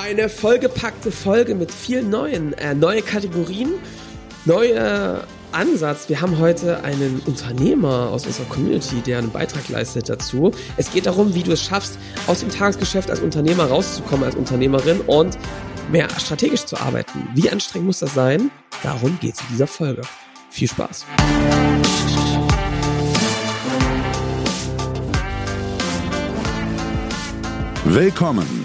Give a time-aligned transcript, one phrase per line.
[0.00, 3.70] Eine vollgepackte Folge mit vielen neuen, äh, neue Kategorien,
[4.44, 6.08] neuer Ansatz.
[6.08, 10.52] Wir haben heute einen Unternehmer aus unserer Community, der einen Beitrag leistet dazu.
[10.76, 11.98] Es geht darum, wie du es schaffst,
[12.28, 15.36] aus dem Tagesgeschäft als Unternehmer rauszukommen, als Unternehmerin und
[15.90, 17.28] mehr strategisch zu arbeiten.
[17.34, 18.52] Wie anstrengend muss das sein?
[18.84, 20.02] Darum geht es in dieser Folge.
[20.48, 21.06] Viel Spaß.
[27.84, 28.64] Willkommen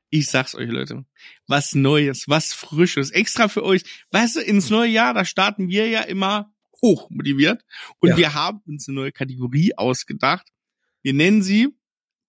[0.11, 1.05] ich sag's euch Leute,
[1.47, 3.83] was Neues, was Frisches, extra für euch.
[4.11, 7.63] Weißt du, ins neue Jahr, da starten wir ja immer hoch motiviert
[7.99, 8.17] und ja.
[8.17, 10.47] wir haben uns eine neue Kategorie ausgedacht.
[11.01, 11.69] Wir nennen sie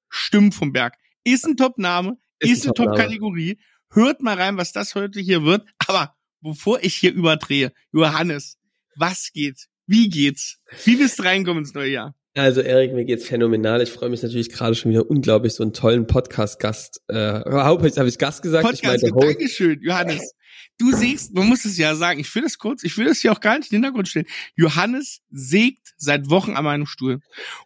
[0.08, 0.96] Stimmen vom Berg.
[1.24, 3.58] Ist ein Top-Name, ist, ist eine Top-Kategorie.
[3.90, 5.66] Hört mal rein, was das heute hier wird.
[5.78, 8.58] Aber bevor ich hier überdrehe, Johannes,
[8.96, 9.68] was geht?
[9.86, 10.60] Wie geht's?
[10.84, 12.14] Wie bist du reinkommen ins neue Jahr?
[12.34, 13.82] Also Erik, mir geht's phänomenal.
[13.82, 17.02] Ich freue mich natürlich gerade schon wieder unglaublich, so einen tollen Podcast-Gast.
[17.08, 18.64] Äh, Hauptsächlich habe ich Gast gesagt.
[18.64, 19.26] Podcast, ich meinte.
[19.26, 20.32] Dankeschön, Johannes.
[20.78, 23.32] Du siehst, man muss es ja sagen, ich will das kurz, ich will das hier
[23.32, 24.26] auch gar nicht in den Hintergrund stellen.
[24.56, 27.20] Johannes sägt seit Wochen an meinem Stuhl.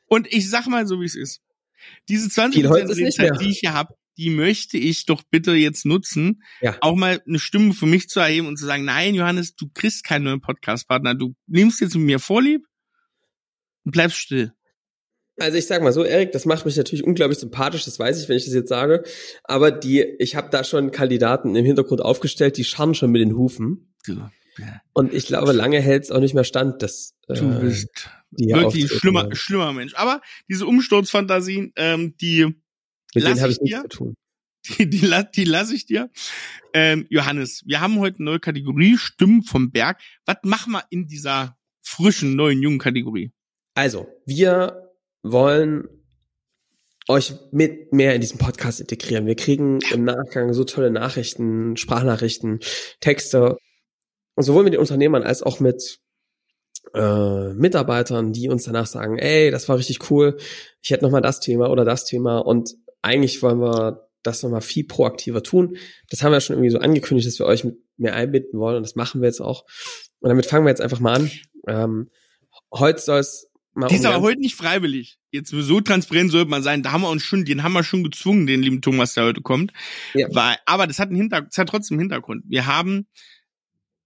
[0.07, 1.41] Und ich sag mal so, wie es ist.
[2.09, 6.77] Diese 20% Zeit, die ich hier habe, die möchte ich doch bitte jetzt nutzen, ja.
[6.81, 10.05] auch mal eine Stimme für mich zu erheben und zu sagen, nein, Johannes, du kriegst
[10.05, 12.63] keinen neuen Podcast-Partner, du nimmst jetzt mit mir Vorlieb
[13.87, 14.53] und bleibst still.
[15.39, 18.29] Also ich sag mal so, Erik, das macht mich natürlich unglaublich sympathisch, das weiß ich,
[18.29, 19.05] wenn ich das jetzt sage.
[19.45, 23.37] Aber die, ich habe da schon Kandidaten im Hintergrund aufgestellt, die scharren schon mit den
[23.37, 23.95] Hufen.
[24.07, 24.15] Du,
[24.59, 24.81] ja.
[24.95, 28.85] Und ich glaube, lange hält es auch nicht mehr stand, dass äh, du bist wirklich
[28.85, 29.95] ein schlimmer, schlimmer Mensch.
[29.95, 32.55] Aber diese Umsturzfantasien, ähm, die
[33.15, 34.15] mit denen habe ich nichts zu tun.
[34.79, 36.11] Die, die, die lasse ich dir.
[36.75, 40.01] Ähm, Johannes, wir haben heute eine neue Kategorie, Stimmen vom Berg.
[40.25, 43.33] Was machen wir in dieser frischen, neuen, jungen Kategorie?
[43.77, 44.91] Also, wir
[45.23, 45.87] wollen
[47.09, 49.27] euch mit mehr in diesen Podcast integrieren.
[49.27, 52.61] Wir kriegen im Nachgang so tolle Nachrichten, Sprachnachrichten,
[53.01, 53.59] Texte,
[54.35, 56.01] sowohl mit den Unternehmern als auch mit
[56.95, 60.39] äh, Mitarbeitern, die uns danach sagen, ey, das war richtig cool,
[60.81, 64.63] ich hätte noch mal das Thema oder das Thema und eigentlich wollen wir das nochmal
[64.63, 65.77] viel proaktiver tun.
[66.09, 68.85] Das haben wir schon irgendwie so angekündigt, dass wir euch mit mehr einbinden wollen und
[68.85, 69.67] das machen wir jetzt auch.
[70.21, 71.31] Und damit fangen wir jetzt einfach mal an.
[71.69, 72.11] Ähm,
[72.73, 75.19] heute soll es Mal die ist aber heute nicht freiwillig.
[75.31, 76.83] Jetzt so transparent sollte man sein.
[76.83, 79.43] Da haben wir uns schon, den haben wir schon gezwungen, den lieben Thomas, der heute
[79.43, 79.73] kommt.
[80.15, 80.29] Ja.
[80.31, 82.45] Weil, aber das hat einen Hintergrund, das hat trotzdem einen Hintergrund.
[82.49, 83.07] Wir haben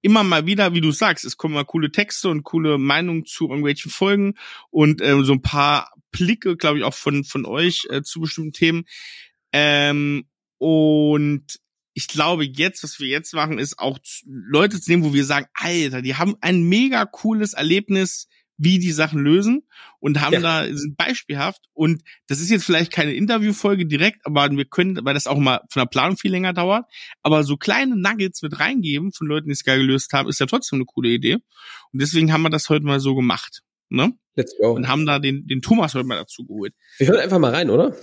[0.03, 3.45] immer mal wieder, wie du sagst, es kommen mal coole Texte und coole Meinungen zu
[3.45, 4.35] irgendwelchen Folgen
[4.71, 8.53] und äh, so ein paar Blicke, glaube ich, auch von von euch äh, zu bestimmten
[8.53, 8.85] Themen.
[9.53, 10.25] Ähm,
[10.59, 11.45] und
[11.95, 15.47] ich glaube, jetzt, was wir jetzt machen, ist auch Leute zu nehmen, wo wir sagen,
[15.55, 18.27] Alter, die haben ein mega cooles Erlebnis
[18.63, 19.63] wie die Sachen lösen
[20.01, 20.41] und haben ja.
[20.41, 25.15] da sind beispielhaft und das ist jetzt vielleicht keine Interviewfolge direkt, aber wir können, weil
[25.15, 26.85] das auch mal von der Planung viel länger dauert,
[27.23, 30.47] aber so kleine Nuggets mit reingeben von Leuten, die es geil gelöst haben, ist ja
[30.47, 34.13] trotzdem eine coole Idee und deswegen haben wir das heute mal so gemacht, ne?
[34.35, 34.73] Let's go.
[34.73, 36.75] Und haben da den den Thomas heute mal dazu geholt.
[36.99, 37.97] Wir hören einfach mal rein, oder?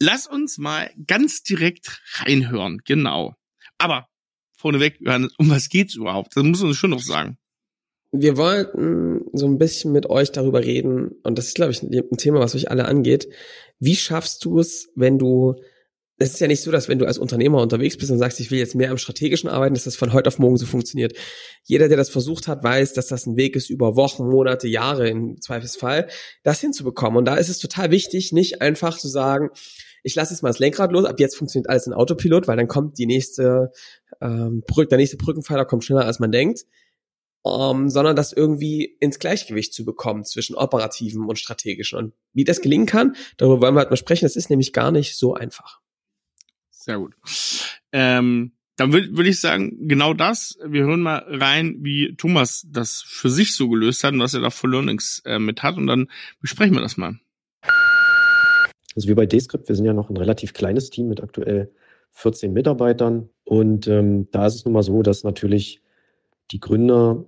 [0.00, 3.36] Lass uns mal ganz direkt reinhören, genau.
[3.78, 4.08] Aber
[4.56, 4.98] vorneweg,
[5.38, 6.36] um was geht's überhaupt?
[6.36, 7.38] Das muss uns schon noch sagen
[8.12, 12.16] wir wollten so ein bisschen mit euch darüber reden, und das ist, glaube ich, ein
[12.18, 13.28] Thema, was euch alle angeht.
[13.80, 15.54] Wie schaffst du es, wenn du,
[16.18, 18.50] es ist ja nicht so, dass wenn du als Unternehmer unterwegs bist und sagst, ich
[18.50, 21.16] will jetzt mehr am strategischen arbeiten, dass das von heute auf morgen so funktioniert.
[21.64, 25.08] Jeder, der das versucht hat, weiß, dass das ein Weg ist über Wochen, Monate, Jahre
[25.08, 26.08] im Zweifelsfall,
[26.42, 27.16] das hinzubekommen.
[27.16, 29.48] Und da ist es total wichtig, nicht einfach zu sagen,
[30.02, 32.68] ich lasse jetzt mal das Lenkrad los, ab jetzt funktioniert alles in Autopilot, weil dann
[32.68, 33.70] kommt die nächste,
[34.20, 36.66] ähm, Brück, der nächste Brückenpfeiler kommt schneller, als man denkt
[37.44, 41.98] ähm, sondern das irgendwie ins Gleichgewicht zu bekommen zwischen operativen und strategischen.
[41.98, 44.24] Und wie das gelingen kann, darüber wollen wir halt mal sprechen.
[44.24, 45.80] Das ist nämlich gar nicht so einfach.
[46.70, 47.14] Sehr gut.
[47.92, 50.58] Ähm, dann würde würd ich sagen, genau das.
[50.64, 54.40] Wir hören mal rein, wie Thomas das für sich so gelöst hat und was er
[54.40, 55.76] da für Learnings äh, mit hat.
[55.76, 56.08] Und dann
[56.40, 57.18] besprechen wir das mal.
[58.94, 61.72] Also wir bei Descript, wir sind ja noch ein relativ kleines Team mit aktuell
[62.12, 63.28] 14 Mitarbeitern.
[63.44, 65.82] Und ähm, da ist es nun mal so, dass natürlich
[66.50, 67.24] die Gründer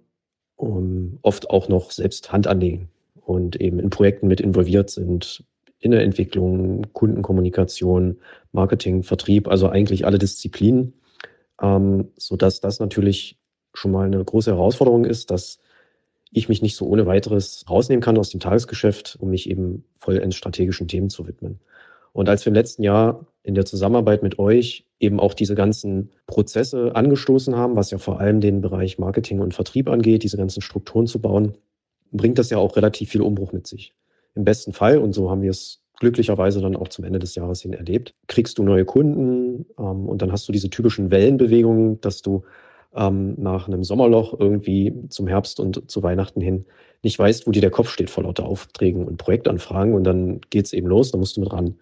[0.57, 2.89] um, oft auch noch selbst Hand anlegen
[3.25, 5.45] und eben in Projekten mit involviert sind,
[5.79, 8.19] in der Entwicklung, Kundenkommunikation,
[8.53, 10.95] Marketing, Vertrieb, also eigentlich alle Disziplinen.
[11.63, 13.39] ähm, sodass das natürlich
[13.75, 15.59] schon mal eine große Herausforderung ist, dass
[16.31, 20.37] ich mich nicht so ohne weiteres rausnehmen kann aus dem Tagesgeschäft, um mich eben vollends
[20.37, 21.61] strategischen Themen zu widmen.
[22.15, 26.13] Und als wir im letzten Jahr in der Zusammenarbeit mit euch eben auch diese ganzen
[26.27, 30.63] Prozesse angestoßen haben, was ja vor allem den Bereich Marketing und Vertrieb angeht, diese ganzen
[30.63, 31.59] Strukturen zu bauen,
[32.13, 33.93] bringt das ja auch relativ viel Umbruch mit sich.
[34.37, 37.63] Im besten Fall, und so haben wir es glücklicherweise dann auch zum Ende des Jahres
[37.63, 42.23] hin erlebt, kriegst du neue Kunden ähm, und dann hast du diese typischen Wellenbewegungen, dass
[42.23, 42.45] du
[42.95, 46.65] ähm, nach einem Sommerloch irgendwie zum Herbst und zu Weihnachten hin
[47.03, 50.73] nicht weißt, wo dir der Kopf steht vor lauter Aufträgen und Projektanfragen und dann geht's
[50.73, 51.75] eben los, da musst du mit ran.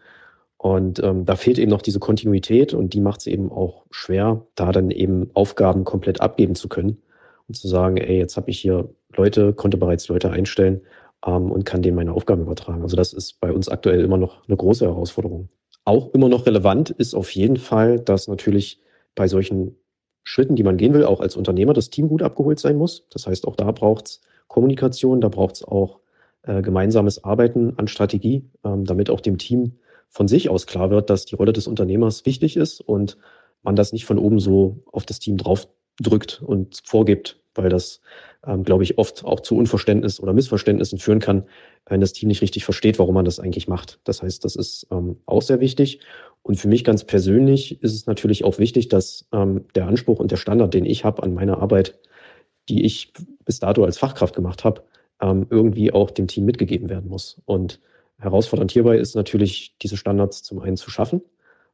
[0.62, 4.46] Und ähm, da fehlt eben noch diese Kontinuität und die macht es eben auch schwer,
[4.54, 7.02] da dann eben Aufgaben komplett abgeben zu können
[7.48, 10.82] und zu sagen, ey, jetzt habe ich hier Leute, konnte bereits Leute einstellen
[11.26, 12.82] ähm, und kann denen meine Aufgaben übertragen.
[12.82, 15.48] Also das ist bei uns aktuell immer noch eine große Herausforderung.
[15.84, 18.80] Auch immer noch relevant ist auf jeden Fall, dass natürlich
[19.16, 19.74] bei solchen
[20.22, 23.08] Schritten, die man gehen will, auch als Unternehmer das Team gut abgeholt sein muss.
[23.10, 25.98] Das heißt, auch da braucht es Kommunikation, da braucht es auch
[26.42, 29.72] äh, gemeinsames Arbeiten an Strategie, ähm, damit auch dem Team
[30.12, 33.16] von sich aus klar wird, dass die Rolle des Unternehmers wichtig ist und
[33.62, 35.68] man das nicht von oben so auf das Team drauf
[36.00, 38.00] drückt und vorgibt, weil das,
[38.46, 41.44] ähm, glaube ich, oft auch zu Unverständnis oder Missverständnissen führen kann,
[41.86, 44.00] wenn das Team nicht richtig versteht, warum man das eigentlich macht.
[44.04, 46.00] Das heißt, das ist ähm, auch sehr wichtig.
[46.42, 50.30] Und für mich ganz persönlich ist es natürlich auch wichtig, dass ähm, der Anspruch und
[50.30, 51.98] der Standard, den ich habe an meiner Arbeit,
[52.68, 53.12] die ich
[53.44, 54.82] bis dato als Fachkraft gemacht habe,
[55.20, 57.40] ähm, irgendwie auch dem Team mitgegeben werden muss.
[57.44, 57.80] Und
[58.22, 61.22] herausfordernd hierbei ist natürlich, diese Standards zum einen zu schaffen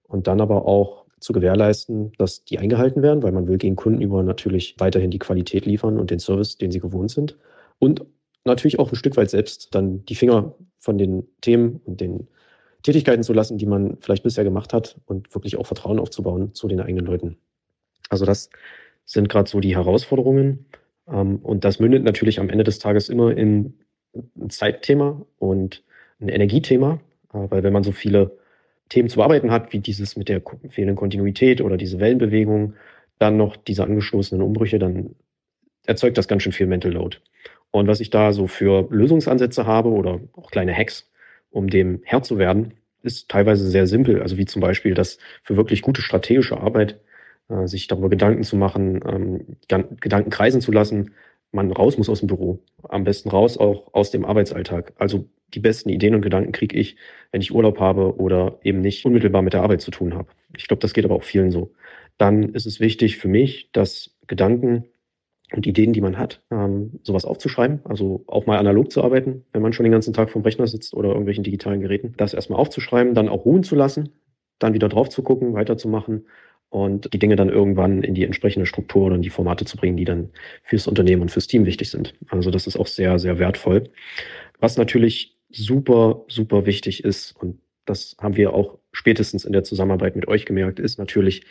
[0.04, 4.00] und dann aber auch zu gewährleisten, dass die eingehalten werden, weil man will gegen Kunden
[4.00, 7.36] über natürlich weiterhin die Qualität liefern und den Service, den sie gewohnt sind.
[7.78, 8.04] Und
[8.44, 12.28] natürlich auch ein Stück weit selbst dann die Finger von den Themen und den
[12.82, 16.68] Tätigkeiten zu lassen, die man vielleicht bisher gemacht hat und wirklich auch Vertrauen aufzubauen zu
[16.68, 17.36] den eigenen Leuten.
[18.08, 18.50] Also das
[19.04, 20.66] sind gerade so die Herausforderungen.
[21.08, 23.74] Ähm, und das mündet natürlich am Ende des Tages immer in
[24.36, 25.82] ein Zeitthema und
[26.20, 27.00] ein Energiethema,
[27.32, 28.38] äh, weil wenn man so viele
[28.88, 32.74] Themen zu bearbeiten hat, wie dieses mit der fehlenden Kontinuität oder diese Wellenbewegung,
[33.18, 35.14] dann noch diese angestoßenen Umbrüche, dann
[35.86, 37.18] erzeugt das ganz schön viel Mental Load.
[37.70, 41.10] Und was ich da so für Lösungsansätze habe oder auch kleine Hacks,
[41.50, 44.22] um dem Herr zu werden, ist teilweise sehr simpel.
[44.22, 47.00] Also wie zum Beispiel, dass für wirklich gute strategische Arbeit
[47.48, 49.56] äh, sich darüber Gedanken zu machen, ähm,
[50.00, 51.12] Gedanken kreisen zu lassen,
[51.52, 52.60] man raus muss aus dem Büro.
[52.88, 54.92] Am besten raus auch aus dem Arbeitsalltag.
[54.96, 56.96] Also die besten Ideen und Gedanken kriege ich,
[57.32, 60.28] wenn ich Urlaub habe oder eben nicht unmittelbar mit der Arbeit zu tun habe.
[60.56, 61.72] Ich glaube, das geht aber auch vielen so.
[62.18, 64.84] Dann ist es wichtig für mich, dass Gedanken
[65.52, 69.62] und Ideen, die man hat, ähm, sowas aufzuschreiben, also auch mal analog zu arbeiten, wenn
[69.62, 73.14] man schon den ganzen Tag vom Rechner sitzt oder irgendwelchen digitalen Geräten, das erstmal aufzuschreiben,
[73.14, 74.10] dann auch ruhen zu lassen,
[74.58, 76.26] dann wieder drauf zu gucken, weiterzumachen
[76.70, 79.96] und die Dinge dann irgendwann in die entsprechende Struktur oder in die Formate zu bringen,
[79.96, 80.30] die dann
[80.64, 82.14] fürs Unternehmen und fürs Team wichtig sind.
[82.28, 83.84] Also das ist auch sehr, sehr wertvoll.
[84.60, 90.14] Was natürlich super, super wichtig ist und das haben wir auch spätestens in der Zusammenarbeit
[90.14, 91.44] mit euch gemerkt, ist natürlich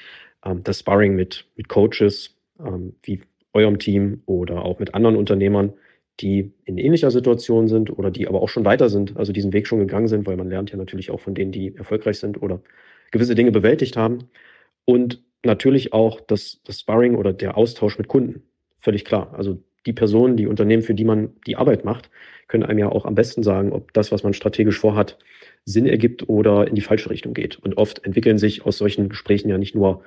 [0.45, 3.21] ähm, das Sparring mit, mit Coaches, ähm, wie
[3.53, 5.73] eurem Team oder auch mit anderen Unternehmern,
[6.19, 9.67] die in ähnlicher Situation sind oder die aber auch schon weiter sind, also diesen Weg
[9.67, 12.61] schon gegangen sind, weil man lernt ja natürlich auch von denen, die erfolgreich sind oder
[13.11, 14.29] gewisse Dinge bewältigt haben.
[14.85, 18.44] Und natürlich auch das, das Sparring oder der Austausch mit Kunden.
[18.80, 19.33] Völlig klar.
[19.33, 22.09] Also die Personen, die Unternehmen, für die man die Arbeit macht,
[22.47, 25.17] können einem ja auch am besten sagen, ob das, was man strategisch vorhat,
[25.65, 27.57] Sinn ergibt oder in die falsche Richtung geht.
[27.57, 30.03] Und oft entwickeln sich aus solchen Gesprächen ja nicht nur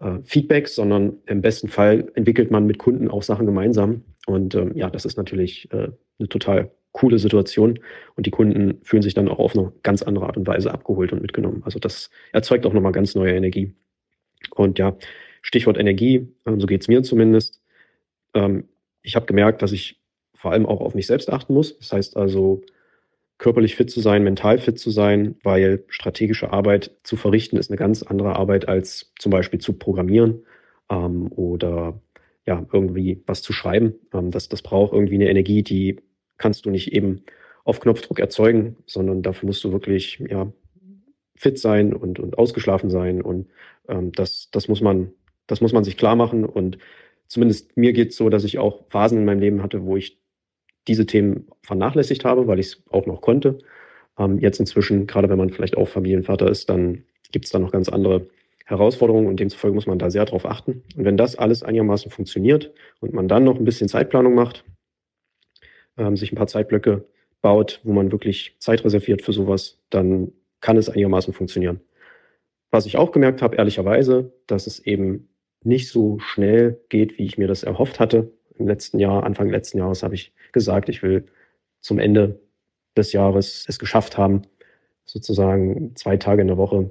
[0.00, 4.02] äh, Feedbacks, sondern im besten Fall entwickelt man mit Kunden auch Sachen gemeinsam.
[4.26, 7.78] Und ähm, ja, das ist natürlich äh, eine total coole Situation.
[8.16, 11.12] Und die Kunden fühlen sich dann auch auf eine ganz andere Art und Weise abgeholt
[11.12, 11.62] und mitgenommen.
[11.64, 13.74] Also das erzeugt auch nochmal ganz neue Energie.
[14.54, 14.96] Und ja,
[15.42, 17.62] Stichwort Energie, ähm, so geht's mir zumindest.
[18.34, 18.64] Ähm,
[19.06, 20.00] ich habe gemerkt, dass ich
[20.34, 21.78] vor allem auch auf mich selbst achten muss.
[21.78, 22.62] Das heißt also,
[23.38, 27.78] körperlich fit zu sein, mental fit zu sein, weil strategische Arbeit zu verrichten ist eine
[27.78, 30.44] ganz andere Arbeit als zum Beispiel zu programmieren
[30.90, 32.00] ähm, oder
[32.46, 33.94] ja, irgendwie was zu schreiben.
[34.12, 36.00] Ähm, das, das braucht irgendwie eine Energie, die
[36.36, 37.22] kannst du nicht eben
[37.64, 40.50] auf Knopfdruck erzeugen, sondern dafür musst du wirklich ja,
[41.36, 43.22] fit sein und, und ausgeschlafen sein.
[43.22, 43.48] Und
[43.88, 45.12] ähm, das, das, muss man,
[45.46, 46.44] das muss man sich klar machen.
[46.44, 46.78] Und
[47.28, 50.18] zumindest mir geht es so, dass ich auch Phasen in meinem Leben hatte, wo ich
[50.88, 53.58] diese Themen vernachlässigt habe, weil ich es auch noch konnte.
[54.18, 57.72] Ähm, jetzt inzwischen, gerade wenn man vielleicht auch Familienvater ist, dann gibt es da noch
[57.72, 58.28] ganz andere
[58.64, 60.82] Herausforderungen und demzufolge muss man da sehr drauf achten.
[60.96, 64.64] Und wenn das alles einigermaßen funktioniert und man dann noch ein bisschen Zeitplanung macht,
[65.96, 67.04] ähm, sich ein paar Zeitblöcke
[67.42, 71.80] baut, wo man wirklich Zeit reserviert für sowas, dann kann es einigermaßen funktionieren.
[72.70, 75.28] Was ich auch gemerkt habe, ehrlicherweise, dass es eben
[75.66, 78.30] nicht so schnell geht, wie ich mir das erhofft hatte.
[78.58, 81.26] Im letzten Jahr, Anfang letzten Jahres habe ich gesagt, ich will
[81.80, 82.40] zum Ende
[82.96, 84.42] des Jahres es geschafft haben,
[85.04, 86.90] sozusagen zwei Tage in der Woche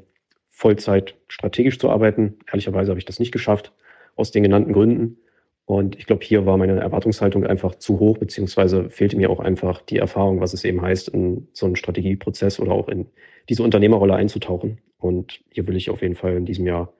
[0.50, 2.38] Vollzeit strategisch zu arbeiten.
[2.48, 3.74] Ehrlicherweise habe ich das nicht geschafft,
[4.16, 5.18] aus den genannten Gründen.
[5.66, 9.82] Und ich glaube, hier war meine Erwartungshaltung einfach zu hoch, beziehungsweise fehlte mir auch einfach
[9.82, 13.08] die Erfahrung, was es eben heißt, in so einen Strategieprozess oder auch in
[13.50, 14.80] diese Unternehmerrolle einzutauchen.
[15.00, 16.94] Und hier will ich auf jeden Fall in diesem Jahr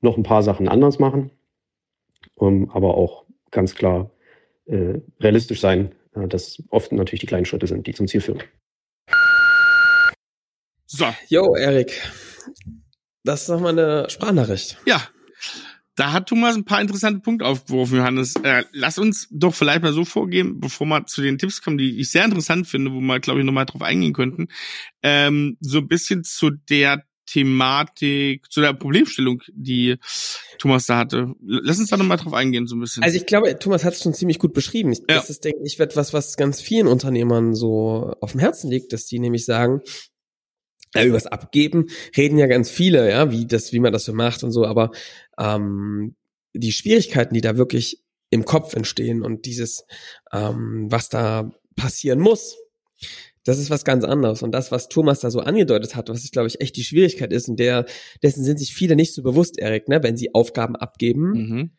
[0.00, 1.30] noch ein paar Sachen anders machen,
[2.34, 4.10] um, ähm, aber auch ganz klar
[4.66, 8.42] äh, realistisch sein, äh, dass oft natürlich die kleinen Schritte sind, die zum Ziel führen.
[10.86, 11.06] So.
[11.28, 12.00] Jo, Erik.
[13.24, 14.78] Das ist nochmal eine Sprachnachricht.
[14.86, 15.02] Ja,
[15.98, 18.36] da hat Thomas ein paar interessante Punkte aufgeworfen, Johannes.
[18.36, 21.98] Äh, lass uns doch vielleicht mal so vorgehen, bevor wir zu den Tipps kommen, die
[21.98, 24.46] ich sehr interessant finde, wo wir, glaube ich, nochmal drauf eingehen könnten.
[25.02, 29.96] Ähm, so ein bisschen zu der Thematik, zu der Problemstellung, die
[30.58, 31.34] Thomas da hatte.
[31.40, 33.02] Lass uns da nochmal drauf eingehen, so ein bisschen.
[33.02, 34.92] Also ich glaube, Thomas hat es schon ziemlich gut beschrieben.
[34.92, 35.16] Ich, ja.
[35.16, 39.06] Das ist, denke ich, etwas, was ganz vielen Unternehmern so auf dem Herzen liegt, dass
[39.06, 39.82] die nämlich sagen,
[40.94, 44.42] ja, übers Abgeben reden ja ganz viele, ja, wie das, wie man das so macht
[44.42, 44.90] und so, aber
[45.38, 46.16] ähm,
[46.54, 49.84] die Schwierigkeiten, die da wirklich im Kopf entstehen und dieses,
[50.32, 52.56] ähm, was da passieren muss,
[53.48, 54.42] das ist was ganz anderes.
[54.42, 57.32] Und das, was Thomas da so angedeutet hat, was ich glaube ich echt die Schwierigkeit
[57.32, 57.86] ist, und der,
[58.22, 61.70] dessen sind sich viele nicht so bewusst, Erik, ne, wenn sie Aufgaben abgeben, mhm.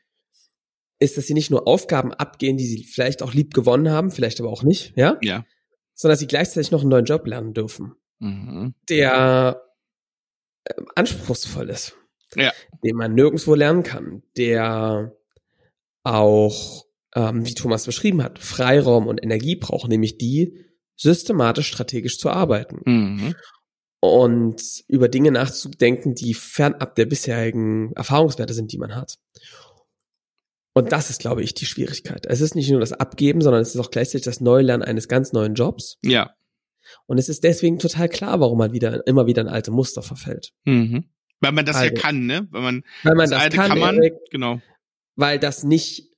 [1.00, 4.40] ist, dass sie nicht nur Aufgaben abgehen, die sie vielleicht auch lieb gewonnen haben, vielleicht
[4.40, 5.18] aber auch nicht, ja?
[5.22, 5.46] Ja.
[5.94, 8.74] Sondern dass sie gleichzeitig noch einen neuen Job lernen dürfen mhm.
[8.90, 9.64] der
[10.66, 11.96] äh, anspruchsvoll ist,
[12.36, 12.52] ja.
[12.84, 15.16] den man nirgendwo lernen kann, der
[16.04, 16.86] auch,
[17.16, 20.66] ähm, wie Thomas beschrieben hat, Freiraum und Energie braucht, nämlich die,
[21.00, 22.82] systematisch strategisch zu arbeiten.
[22.86, 23.36] Mhm.
[24.02, 29.16] Und über Dinge nachzudenken, die fernab der bisherigen Erfahrungswerte sind, die man hat.
[30.74, 32.26] Und das ist, glaube ich, die Schwierigkeit.
[32.26, 35.34] Es ist nicht nur das Abgeben, sondern es ist auch gleichzeitig das Neulernen eines ganz
[35.34, 35.98] neuen Jobs.
[36.04, 36.34] Ja.
[37.08, 40.54] Und es ist deswegen total klar, warum man wieder immer wieder in alte Muster verfällt.
[40.66, 41.06] Mhm.
[41.42, 42.48] Weil man das also, ja kann, ne?
[42.52, 44.62] Weil man, weil man das, das alte kann, kann man, Eric, genau.
[45.16, 46.09] Weil das nicht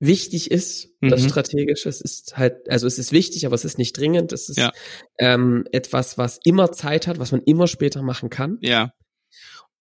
[0.00, 1.10] wichtig ist, mhm.
[1.10, 1.88] das Strategische.
[1.88, 4.32] Es ist halt, also es ist wichtig, aber es ist nicht dringend.
[4.32, 4.72] Es ist ja.
[5.18, 8.58] ähm, etwas, was immer Zeit hat, was man immer später machen kann.
[8.60, 8.92] Ja.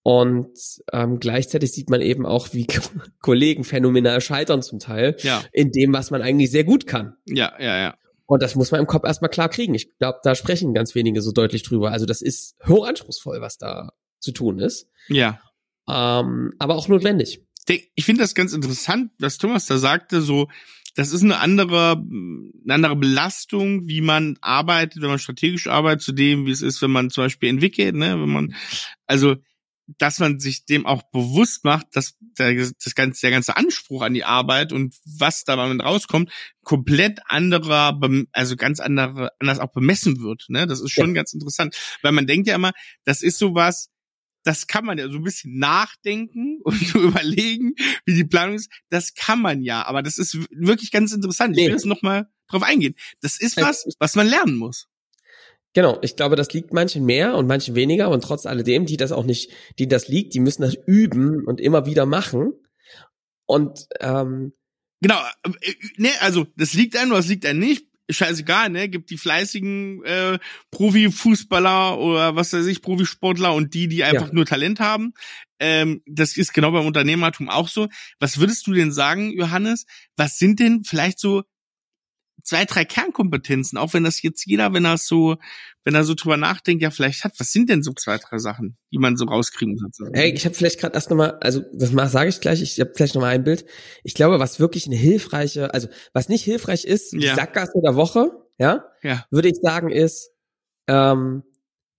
[0.04, 0.58] Und
[0.94, 2.66] ähm, gleichzeitig sieht man eben auch, wie
[3.22, 5.44] Kollegen phänomenal scheitern zum Teil ja.
[5.52, 7.16] in dem, was man eigentlich sehr gut kann.
[7.26, 7.98] Ja, ja, ja.
[8.26, 9.74] Und das muss man im Kopf erstmal klar kriegen.
[9.74, 11.92] Ich glaube, da sprechen ganz wenige so deutlich drüber.
[11.92, 14.90] Also das ist hochanspruchsvoll, was da zu tun ist.
[15.08, 15.40] Ja.
[15.90, 17.42] Ähm, aber auch notwendig.
[17.70, 20.48] Ich finde das ganz interessant, was Thomas da sagte, so,
[20.98, 26.12] das ist eine andere, eine andere Belastung, wie man arbeitet, wenn man strategisch arbeitet, zu
[26.12, 28.56] dem, wie es ist, wenn man zum Beispiel entwickelt, ne, wenn man,
[29.06, 29.36] also,
[30.00, 34.16] dass man sich dem auch bewusst macht, dass der, das ganze, der ganze Anspruch an
[34.16, 36.32] die Arbeit und was da damit rauskommt,
[36.64, 37.98] komplett anderer,
[38.32, 40.46] also ganz andere, anders auch bemessen wird.
[40.50, 40.68] Ne?
[40.68, 41.14] Das ist schon ja.
[41.14, 42.72] ganz interessant, weil man denkt ja immer,
[43.06, 43.90] das ist sowas,
[44.48, 47.76] das kann man ja so ein bisschen nachdenken und so überlegen,
[48.06, 48.72] wie die Planung ist.
[48.90, 51.58] Das kann man ja, aber das ist wirklich ganz interessant.
[51.58, 52.96] Ich will jetzt noch mal drauf eingehen.
[53.22, 54.88] Das ist was, was man lernen muss.
[55.74, 59.12] Genau, ich glaube, das liegt manchen mehr und manchen weniger und trotz alledem, die das
[59.12, 62.54] auch nicht, die das liegt, die müssen das üben und immer wieder machen.
[63.46, 64.54] Und ähm,
[65.02, 67.86] genau, äh, ne, also das liegt einem, das liegt einem nicht.
[68.10, 68.90] Scheißegal, ne?
[68.90, 70.40] Gibt die fleißigen äh,
[70.72, 74.34] Profifußballer oder was weiß ich, Profisportler und die, die einfach ja.
[74.34, 75.14] nur Talent haben.
[75.60, 77.88] Ähm, das ist genau beim Unternehmertum auch so.
[78.20, 79.86] Was würdest du denn sagen, Johannes?
[80.16, 81.44] Was sind denn vielleicht so
[82.48, 85.36] zwei, drei Kernkompetenzen, auch wenn das jetzt jeder, wenn er so,
[85.84, 87.34] wenn er so drüber nachdenkt, ja vielleicht hat.
[87.40, 90.10] Was sind denn so zwei, drei Sachen, die man so rauskriegen muss?
[90.14, 93.16] Hey, ich habe vielleicht gerade erst nochmal, also das sage ich gleich, ich habe vielleicht
[93.16, 93.66] nochmal ein Bild.
[94.04, 97.20] Ich glaube, was wirklich eine hilfreiche, also was nicht hilfreich ist, ja.
[97.20, 100.32] die Sackgasse der Woche, ja, ja, würde ich sagen, ist
[100.88, 101.44] ähm,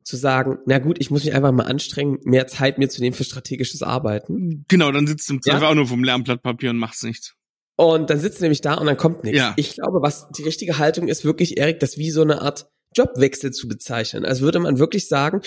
[0.02, 3.14] zu sagen, na gut, ich muss mich einfach mal anstrengen, mehr Zeit mir zu nehmen
[3.14, 4.64] für strategisches Arbeiten.
[4.66, 5.68] Genau, dann sitzt du im Zweifel ja?
[5.68, 7.34] auch nur vom Lernblatt Papier und machst nichts.
[7.80, 9.38] Und dann sitzt du nämlich da und dann kommt nichts.
[9.38, 9.54] Ja.
[9.54, 13.52] Ich glaube, was die richtige Haltung ist, wirklich, Erik, das wie so eine Art Jobwechsel
[13.52, 14.24] zu bezeichnen.
[14.24, 15.42] Also würde man wirklich sagen,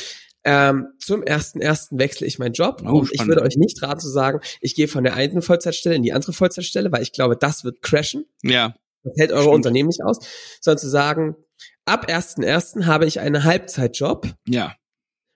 [0.46, 4.00] ähm, zum ersten ersten wechsle ich meinen Job oh, und ich würde euch nicht raten
[4.00, 7.36] zu sagen, ich gehe von der einen Vollzeitstelle in die andere Vollzeitstelle, weil ich glaube,
[7.36, 8.26] das wird crashen.
[8.44, 8.76] Ja.
[9.04, 9.56] Das hält eure Stimmt.
[9.56, 10.20] Unternehmen nicht aus,
[10.62, 11.36] sondern zu sagen,
[11.84, 14.30] ab ersten ersten habe ich einen Halbzeitjob.
[14.48, 14.74] Ja.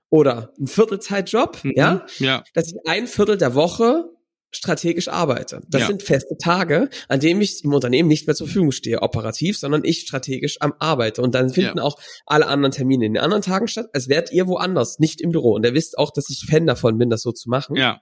[0.09, 1.73] Oder einen Viertelzeitjob, mhm.
[1.75, 2.05] ja.
[2.19, 2.43] Ja.
[2.53, 4.14] Dass ich ein Viertel der Woche
[4.55, 5.61] strategisch arbeite.
[5.67, 5.87] Das ja.
[5.87, 9.83] sind feste Tage, an denen ich im Unternehmen nicht mehr zur Verfügung stehe, operativ, sondern
[9.83, 11.21] ich strategisch am Arbeite.
[11.21, 11.83] Und dann finden ja.
[11.83, 15.31] auch alle anderen Termine in den anderen Tagen statt, als wärt ihr woanders, nicht im
[15.31, 15.53] Büro.
[15.53, 17.75] Und ihr wisst auch, dass ich Fan davon bin, das so zu machen.
[17.75, 18.01] Ja.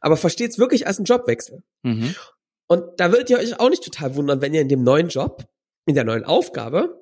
[0.00, 1.62] aber versteht es wirklich als einen Jobwechsel.
[1.82, 2.14] Mhm.
[2.66, 5.44] Und da würdet ihr euch auch nicht total wundern, wenn ihr in dem neuen Job,
[5.86, 7.00] in der neuen Aufgabe,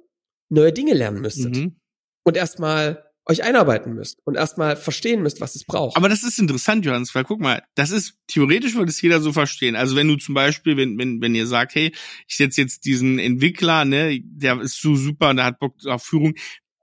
[0.48, 1.56] neue Dinge lernen müsstet.
[1.56, 1.80] Mhm.
[2.24, 5.96] Und erstmal euch einarbeiten müsst und erstmal verstehen müsst, was es braucht.
[5.96, 9.32] Aber das ist interessant, Johannes, weil guck mal, das ist theoretisch würde es jeder so
[9.32, 9.74] verstehen.
[9.74, 11.92] Also wenn du zum Beispiel, wenn wenn wenn ihr sagt, hey,
[12.28, 16.04] ich setze jetzt diesen Entwickler, ne, der ist so super und der hat Bock auf
[16.04, 16.34] Führung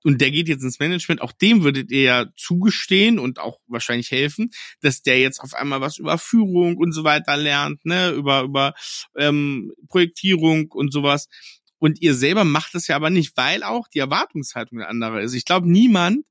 [0.04, 4.12] und der geht jetzt ins Management, auch dem würdet ihr ja zugestehen und auch wahrscheinlich
[4.12, 8.42] helfen, dass der jetzt auf einmal was über Führung und so weiter lernt, ne, über
[8.42, 8.74] über
[9.18, 11.30] ähm, Projektierung und sowas.
[11.80, 15.34] Und ihr selber macht das ja aber nicht, weil auch die Erwartungshaltung eine andere ist.
[15.34, 16.26] Ich glaube, niemand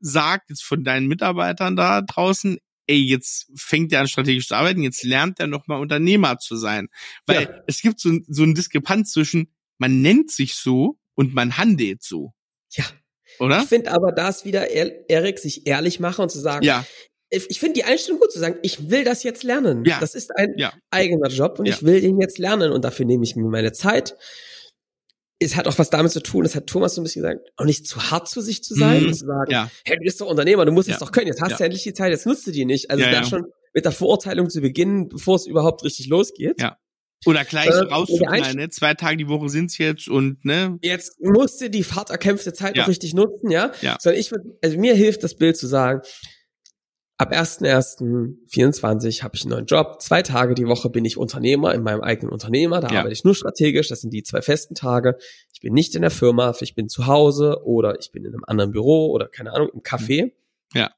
[0.00, 4.82] sagt jetzt von deinen Mitarbeitern da draußen, ey, jetzt fängt er an strategisch zu arbeiten,
[4.82, 6.88] jetzt lernt er nochmal Unternehmer zu sein.
[7.26, 7.62] Weil ja.
[7.66, 12.34] es gibt so, so ein Diskrepanz zwischen, man nennt sich so und man handelt so.
[12.70, 12.84] Ja.
[13.38, 13.62] Oder?
[13.62, 16.84] Ich finde aber, da ist wieder Erik sich ehrlich machen und zu sagen, ja.
[17.30, 19.84] ich finde die Einstellung gut zu sagen, ich will das jetzt lernen.
[19.84, 19.98] Ja.
[20.00, 20.72] Das ist ein ja.
[20.90, 21.74] eigener Job und ja.
[21.74, 24.16] ich will den jetzt lernen und dafür nehme ich mir meine Zeit
[25.44, 27.64] es hat auch was damit zu tun, das hat Thomas so ein bisschen gesagt, auch
[27.64, 29.08] nicht zu hart zu sich zu sein mhm.
[29.08, 29.70] und zu sagen, ja.
[29.84, 31.56] hey, du bist doch Unternehmer, du musst es doch können, jetzt hast ja.
[31.58, 32.90] du endlich die Zeit, jetzt nutzt du die nicht.
[32.90, 36.60] Also ja, da schon mit der Verurteilung zu beginnen, bevor es überhaupt richtig losgeht.
[36.60, 36.78] Ja.
[37.26, 38.68] Oder gleich äh, rauszuknallen, ne?
[38.68, 40.78] Zwei Tage die Woche sind's jetzt und ne?
[40.82, 42.82] Jetzt musst du die fart erkämpfte Zeit ja.
[42.82, 43.72] noch richtig nutzen, ja?
[43.80, 43.96] ja.
[43.98, 46.02] Sondern ich würde, also mir hilft das Bild zu sagen,
[47.24, 50.02] Ab 1.1.24 habe ich einen neuen Job.
[50.02, 52.80] Zwei Tage die Woche bin ich Unternehmer in meinem eigenen Unternehmer.
[52.80, 52.98] Da ja.
[52.98, 53.88] arbeite ich nur strategisch.
[53.88, 55.16] Das sind die zwei festen Tage.
[55.54, 58.44] Ich bin nicht in der Firma, ich bin zu Hause oder ich bin in einem
[58.46, 60.32] anderen Büro oder keine Ahnung, im Café.
[60.74, 60.90] Ja.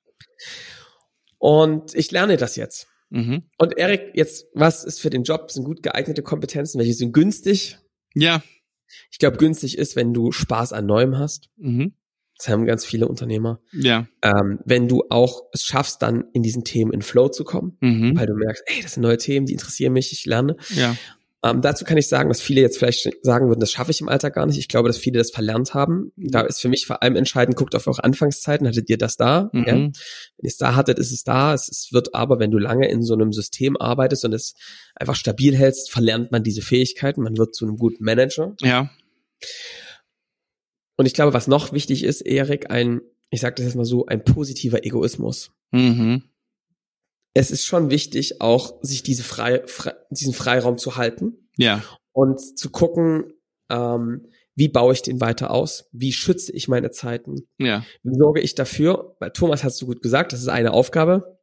[1.38, 2.88] Und ich lerne das jetzt.
[3.10, 3.44] Mhm.
[3.56, 5.52] Und Erik, jetzt, was ist für den Job?
[5.52, 6.80] Sind gut geeignete Kompetenzen?
[6.80, 7.78] Welche sind günstig?
[8.14, 8.42] Ja.
[9.12, 11.50] Ich glaube, günstig ist, wenn du Spaß an Neuem hast.
[11.56, 11.94] Mhm.
[12.38, 13.60] Das haben ganz viele Unternehmer.
[13.72, 14.06] Ja.
[14.22, 18.16] Ähm, wenn du auch es schaffst, dann in diesen Themen in Flow zu kommen, mhm.
[18.16, 20.56] weil du merkst, ey, das sind neue Themen, die interessieren mich, ich lerne.
[20.74, 20.96] Ja.
[21.42, 24.08] Ähm, dazu kann ich sagen, dass viele jetzt vielleicht sagen würden, das schaffe ich im
[24.08, 24.58] Alltag gar nicht.
[24.58, 26.12] Ich glaube, dass viele das verlernt haben.
[26.16, 26.30] Mhm.
[26.30, 29.50] Da ist für mich vor allem entscheidend, guckt auf eure Anfangszeiten, hattet ihr das da?
[29.52, 29.64] Mhm.
[29.66, 29.74] Ja?
[29.74, 29.92] Wenn
[30.42, 31.54] ihr es da hattet, ist es da.
[31.54, 34.54] Es, es wird aber, wenn du lange in so einem System arbeitest und es
[34.94, 37.22] einfach stabil hältst, verlernt man diese Fähigkeiten.
[37.22, 38.54] Man wird zu einem guten Manager.
[38.60, 38.90] Ja.
[40.96, 44.06] Und ich glaube, was noch wichtig ist, Erik, ein, ich sage das jetzt mal so,
[44.06, 45.52] ein positiver Egoismus.
[45.72, 46.22] Mhm.
[47.34, 51.50] Es ist schon wichtig, auch sich diese frei, frei, diesen Freiraum zu halten.
[51.58, 51.82] Ja.
[52.12, 53.32] Und zu gucken,
[53.68, 55.90] ähm, wie baue ich den weiter aus?
[55.92, 57.46] Wie schütze ich meine Zeiten?
[57.58, 57.84] Ja.
[58.02, 59.16] Wie sorge ich dafür?
[59.20, 61.35] Weil Thomas hast du gut gesagt, das ist eine Aufgabe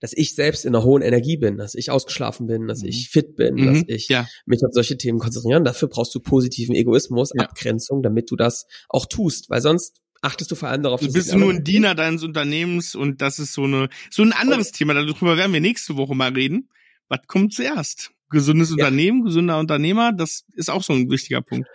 [0.00, 2.88] dass ich selbst in einer hohen Energie bin, dass ich ausgeschlafen bin, dass mhm.
[2.88, 3.66] ich fit bin, mhm.
[3.66, 4.26] dass ich ja.
[4.46, 5.64] mich auf solche Themen konzentrieren.
[5.64, 7.44] Dafür brauchst du positiven Egoismus, ja.
[7.44, 11.34] Abgrenzung, damit du das auch tust, weil sonst achtest du vor allem darauf, du bist
[11.34, 14.94] nur ein Diener deines Unternehmens und das ist so eine so ein anderes und, Thema.
[14.94, 16.70] Darüber werden wir nächste Woche mal reden.
[17.08, 18.10] Was kommt zuerst?
[18.30, 18.74] Gesundes ja.
[18.74, 21.68] Unternehmen, gesunder Unternehmer, das ist auch so ein wichtiger Punkt.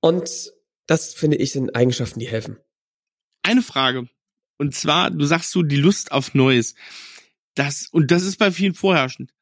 [0.00, 0.52] Und
[0.86, 2.58] das finde ich sind Eigenschaften, die helfen.
[3.42, 4.08] Eine Frage.
[4.58, 6.74] Und zwar, du sagst so die Lust auf Neues.
[7.56, 9.32] Das, und das ist bei vielen vorherrschend.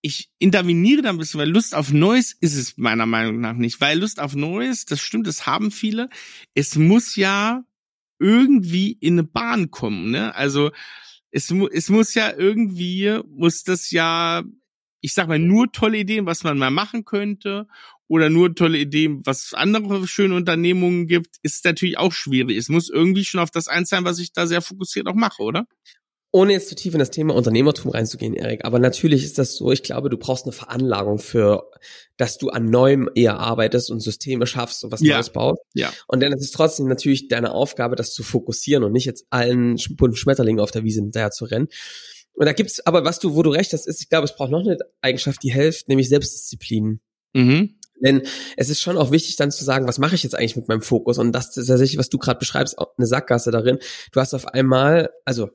[0.00, 3.80] Ich interveniere da ein bisschen, weil Lust auf Neues ist es meiner Meinung nach nicht.
[3.80, 6.08] Weil Lust auf Neues, das stimmt, das haben viele.
[6.54, 7.64] Es muss ja
[8.18, 10.34] irgendwie in eine Bahn kommen, ne?
[10.34, 10.70] Also,
[11.30, 14.44] es, es muss ja irgendwie, muss das ja,
[15.00, 17.66] ich sag mal, nur tolle Ideen, was man mal machen könnte,
[18.06, 22.56] oder nur tolle Ideen, was andere schöne Unternehmungen gibt, ist natürlich auch schwierig.
[22.56, 25.42] Es muss irgendwie schon auf das eins sein, was ich da sehr fokussiert auch mache,
[25.42, 25.66] oder?
[26.34, 29.70] Ohne jetzt zu tief in das Thema Unternehmertum reinzugehen, Erik, aber natürlich ist das so,
[29.70, 31.70] ich glaube, du brauchst eine Veranlagung für,
[32.16, 35.14] dass du an Neuem eher arbeitest und Systeme schaffst und was ja.
[35.14, 35.62] Neues baust.
[35.74, 35.92] Ja.
[36.08, 39.76] Und dann ist es trotzdem natürlich deine Aufgabe, das zu fokussieren und nicht jetzt allen
[39.90, 41.68] bunten Schmetterlingen auf der Wiese hinterher zu rennen.
[42.32, 44.50] Und da gibt's aber, was du, wo du recht hast, ist, ich glaube, es braucht
[44.50, 47.00] noch eine Eigenschaft, die hilft, nämlich Selbstdisziplin.
[47.32, 47.78] Mhm.
[48.04, 48.22] Denn
[48.56, 50.82] es ist schon auch wichtig, dann zu sagen, was mache ich jetzt eigentlich mit meinem
[50.82, 51.18] Fokus?
[51.18, 53.78] Und das ist tatsächlich, was du gerade beschreibst, auch eine Sackgasse darin.
[54.10, 55.50] Du hast auf einmal, also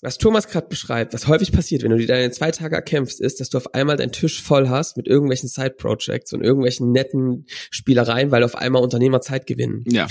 [0.00, 3.40] was Thomas gerade beschreibt, was häufig passiert, wenn du dir deine zwei Tage erkämpfst, ist,
[3.40, 8.30] dass du auf einmal deinen Tisch voll hast mit irgendwelchen Side-Projects und irgendwelchen netten Spielereien,
[8.30, 9.84] weil auf einmal Unternehmer Zeit gewinnen.
[9.88, 10.06] Ja.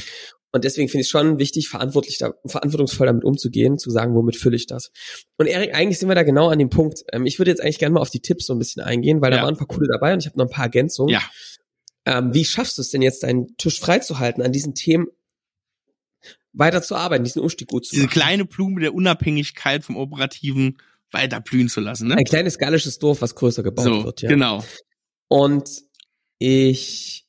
[0.52, 4.38] Und deswegen finde ich es schon wichtig, verantwortlich da, verantwortungsvoll damit umzugehen, zu sagen, womit
[4.38, 4.91] fülle ich das.
[5.38, 7.04] Und Erik, eigentlich sind wir da genau an dem Punkt.
[7.13, 9.32] Ähm, ich würde jetzt eigentlich gerne mal auf die Tipps so ein bisschen eingehen, weil
[9.32, 9.38] ja.
[9.38, 11.13] da waren ein paar coole dabei und ich habe noch ein paar Ergänzungen.
[11.13, 11.21] Ja.
[12.06, 15.08] Ähm, wie schaffst du es denn jetzt, deinen Tisch freizuhalten an diesen Themen,
[16.57, 18.13] weiter zu arbeiten, diesen Umstieg gut zu Diese machen.
[18.13, 20.77] Diese kleine Blume der Unabhängigkeit vom Operativen
[21.11, 22.07] weiter blühen zu lassen.
[22.07, 22.15] Ne?
[22.15, 24.21] Ein kleines gallisches Dorf, was größer gebaut so, wird.
[24.21, 24.29] Ja.
[24.29, 24.63] Genau.
[25.27, 25.69] Und
[26.39, 27.27] ich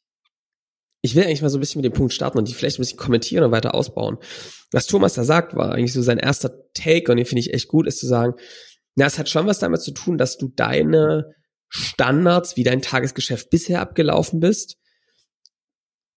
[1.00, 2.82] ich will eigentlich mal so ein bisschen mit dem Punkt starten und die vielleicht ein
[2.82, 4.18] bisschen kommentieren und weiter ausbauen.
[4.72, 7.68] Was Thomas da sagt, war eigentlich so sein erster Take und den finde ich echt
[7.68, 8.34] gut, ist zu sagen,
[8.96, 11.34] Na, es hat schon was damit zu tun, dass du deine
[11.68, 14.76] Standards, wie dein Tagesgeschäft bisher abgelaufen bist,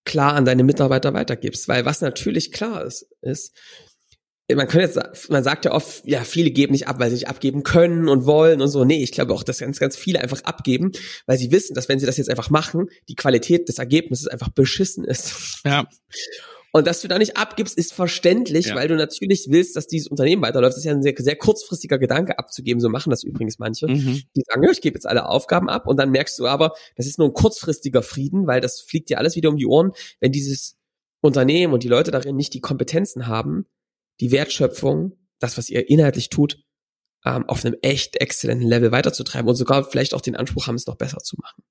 [0.06, 1.68] klar an deine Mitarbeiter weitergibst.
[1.68, 3.56] Weil was natürlich klar ist, ist,
[4.56, 7.30] man könnte jetzt, man sagt ja oft, ja, viele geben nicht ab, weil sie nicht
[7.30, 8.84] abgeben können und wollen und so.
[8.84, 10.92] Nee, ich glaube auch, dass ganz, ganz viele einfach abgeben,
[11.26, 14.50] weil sie wissen, dass wenn sie das jetzt einfach machen, die Qualität des Ergebnisses einfach
[14.50, 15.62] beschissen ist.
[15.66, 15.88] Ja.
[16.74, 18.76] Und dass du da nicht abgibst, ist verständlich, ja.
[18.76, 20.72] weil du natürlich willst, dass dieses Unternehmen weiterläuft.
[20.72, 22.80] Das ist ja ein sehr, sehr kurzfristiger Gedanke abzugeben.
[22.80, 23.88] So machen das übrigens manche.
[23.88, 24.22] Mhm.
[24.36, 27.08] Die sagen, ja, ich gebe jetzt alle Aufgaben ab und dann merkst du aber, das
[27.08, 30.32] ist nur ein kurzfristiger Frieden, weil das fliegt dir alles wieder um die Ohren, wenn
[30.32, 30.78] dieses
[31.20, 33.66] Unternehmen und die Leute darin nicht die Kompetenzen haben,
[34.22, 36.64] die Wertschöpfung, das, was ihr inhaltlich tut,
[37.26, 40.88] ähm, auf einem echt exzellenten Level weiterzutreiben und sogar vielleicht auch den Anspruch haben, es
[40.88, 41.64] noch besser zu machen.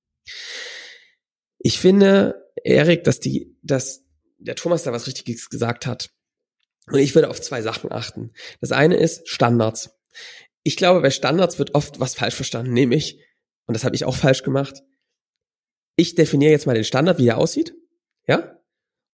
[1.58, 4.04] Ich finde, Erik, dass die, dass
[4.40, 6.10] der Thomas da was Richtiges gesagt hat.
[6.86, 8.32] Und ich würde auf zwei Sachen achten.
[8.60, 9.90] Das eine ist Standards.
[10.62, 13.20] Ich glaube, bei Standards wird oft was falsch verstanden, nämlich,
[13.66, 14.82] und das habe ich auch falsch gemacht,
[15.96, 17.74] ich definiere jetzt mal den Standard, wie er aussieht,
[18.26, 18.58] ja?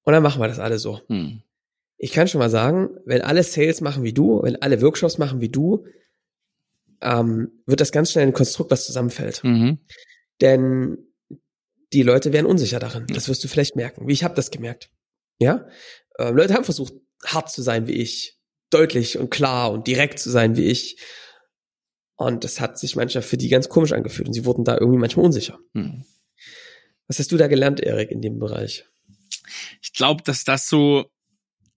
[0.02, 1.00] Und dann machen wir das alle so.
[1.08, 1.42] Hm.
[1.98, 5.40] Ich kann schon mal sagen, wenn alle Sales machen wie du, wenn alle Workshops machen
[5.40, 5.86] wie du,
[7.00, 9.42] ähm, wird das ganz schnell ein Konstrukt, was zusammenfällt.
[9.44, 9.78] Mhm.
[10.40, 10.98] Denn
[11.92, 13.06] die Leute werden unsicher darin.
[13.08, 14.06] Das wirst du vielleicht merken.
[14.06, 14.90] Wie ich habe das gemerkt.
[15.38, 15.66] Ja,
[16.18, 16.94] ähm, Leute haben versucht,
[17.25, 18.38] hart zu sein wie ich,
[18.70, 21.01] deutlich und klar und direkt zu sein wie ich.
[22.16, 24.99] Und das hat sich manchmal für die ganz komisch angefühlt und sie wurden da irgendwie
[24.99, 25.59] manchmal unsicher.
[25.75, 26.05] Hm.
[27.09, 28.87] Was hast du da gelernt, Erik, in dem Bereich?
[29.83, 31.11] Ich glaube, dass das so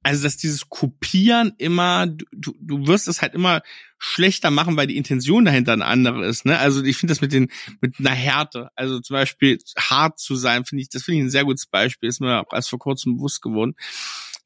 [0.03, 3.61] also dass dieses Kopieren immer, du, du wirst es halt immer
[3.97, 6.45] schlechter machen, weil die Intention dahinter eine andere ist.
[6.45, 6.57] Ne?
[6.57, 10.63] Also ich finde das mit den mit einer Härte, also zum Beispiel hart zu sein,
[10.63, 12.07] finde ich, das finde ich ein sehr gutes Beispiel.
[12.07, 13.75] Ist mir auch erst vor kurzem bewusst geworden,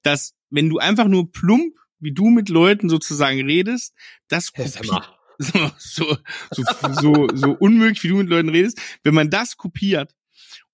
[0.01, 3.93] dass wenn du einfach nur plump, wie du mit Leuten sozusagen redest,
[4.27, 5.09] das kopiert.
[5.39, 6.17] So, so,
[6.51, 6.63] so,
[7.01, 10.13] so, so unmöglich, wie du mit Leuten redest, wenn man das kopiert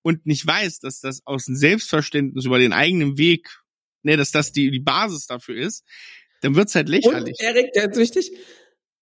[0.02, 3.62] und nicht weiß, dass das aus dem Selbstverständnis über den eigenen Weg
[4.04, 5.86] ne, dass das die, die Basis dafür ist,
[6.42, 7.38] dann wird's halt lächerlich.
[7.40, 8.32] Und Erik, der ist wichtig,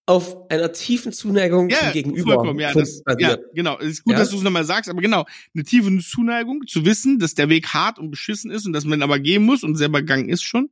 [0.07, 2.35] auf einer tiefen Zuneigung ja, zum Gegenüber.
[2.35, 3.77] Vollkommen, ja, das, ja, genau.
[3.77, 4.19] Es ist gut, ja?
[4.19, 7.67] dass du es nochmal sagst, aber genau, eine tiefe Zuneigung, zu wissen, dass der Weg
[7.67, 10.69] hart und beschissen ist und dass man aber gehen muss und selber gegangen ist schon.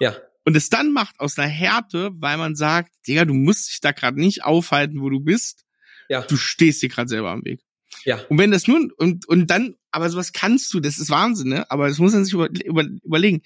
[0.00, 0.16] Ja.
[0.46, 3.92] Und es dann macht aus einer Härte, weil man sagt, Digga, du musst dich da
[3.92, 5.66] gerade nicht aufhalten, wo du bist.
[6.08, 6.22] Ja.
[6.22, 7.60] Du stehst dir gerade selber am Weg.
[8.04, 8.24] Ja.
[8.30, 11.70] Und wenn das nun, und, und dann, aber sowas kannst du, das ist Wahnsinn, ne?
[11.70, 13.42] Aber das muss man sich über, über, überlegen.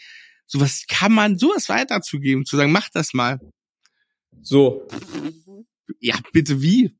[0.46, 3.40] Sowas kann man, sowas weiterzugeben, zu sagen, mach das mal.
[4.42, 4.86] So.
[6.00, 6.96] Ja, bitte wie?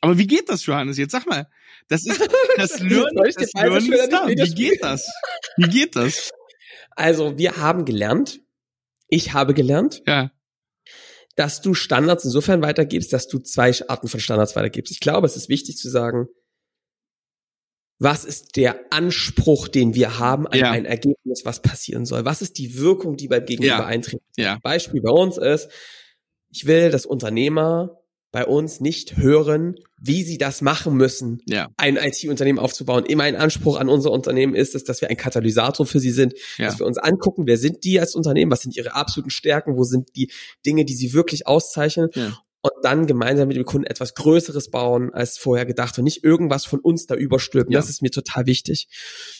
[0.00, 0.98] Aber wie geht das, Johannes?
[0.98, 1.46] Jetzt sag mal.
[1.88, 2.20] Das ist
[2.56, 4.26] das Learning, das Learning ist da.
[4.26, 5.06] Wie geht das?
[5.56, 6.30] Wie geht das?
[6.92, 8.40] Also, wir haben gelernt,
[9.08, 10.30] ich habe gelernt, ja.
[11.36, 14.92] dass du Standards insofern weitergibst, dass du zwei Arten von Standards weitergibst.
[14.92, 16.28] Ich glaube, es ist wichtig zu sagen,
[18.00, 20.70] was ist der Anspruch, den wir haben an ja.
[20.70, 22.24] ein Ergebnis, was passieren soll?
[22.24, 23.84] Was ist die Wirkung, die beim Gegenüber ja.
[23.84, 24.22] eintritt?
[24.36, 24.58] Ja.
[24.62, 25.68] Beispiel bei uns ist,
[26.50, 27.98] ich will, dass Unternehmer
[28.32, 31.68] bei uns nicht hören, wie sie das machen müssen, ja.
[31.76, 33.04] ein IT-Unternehmen aufzubauen.
[33.04, 36.32] Immer ein Anspruch an unser Unternehmen ist es, dass wir ein Katalysator für sie sind,
[36.56, 36.66] ja.
[36.66, 39.84] dass wir uns angucken, wer sind die als Unternehmen, was sind ihre absoluten Stärken, wo
[39.84, 40.32] sind die
[40.64, 42.08] Dinge, die sie wirklich auszeichnen.
[42.14, 46.22] Ja und dann gemeinsam mit dem Kunden etwas Größeres bauen als vorher gedacht und nicht
[46.24, 47.72] irgendwas von uns da überstülpen.
[47.72, 47.78] Ja.
[47.78, 48.88] Das ist mir total wichtig.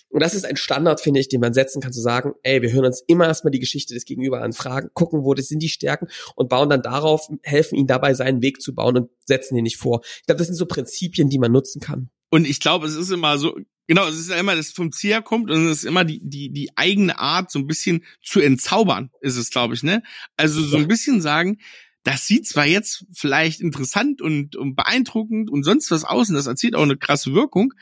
[0.08, 2.72] Und das ist ein Standard, finde ich, den man setzen kann, zu sagen, ey, wir
[2.72, 5.68] hören uns immer erstmal die Geschichte des Gegenüber an, fragen, gucken, wo das sind die
[5.68, 9.64] Stärken und bauen dann darauf, helfen ihnen dabei, seinen Weg zu bauen und setzen ihn
[9.64, 10.00] nicht vor.
[10.02, 12.10] Ich glaube, das sind so Prinzipien, die man nutzen kann.
[12.30, 13.56] Und ich glaube, es ist immer so,
[13.86, 16.50] genau, es ist ja immer, dass vom Ziel kommt und es ist immer die, die,
[16.52, 20.02] die eigene Art, so ein bisschen zu entzaubern, ist es, glaube ich, ne?
[20.36, 21.58] Also so ein bisschen sagen,
[22.02, 26.46] das sieht zwar jetzt vielleicht interessant und, und beeindruckend und sonst was aus und das
[26.46, 27.74] erzielt auch eine krasse Wirkung,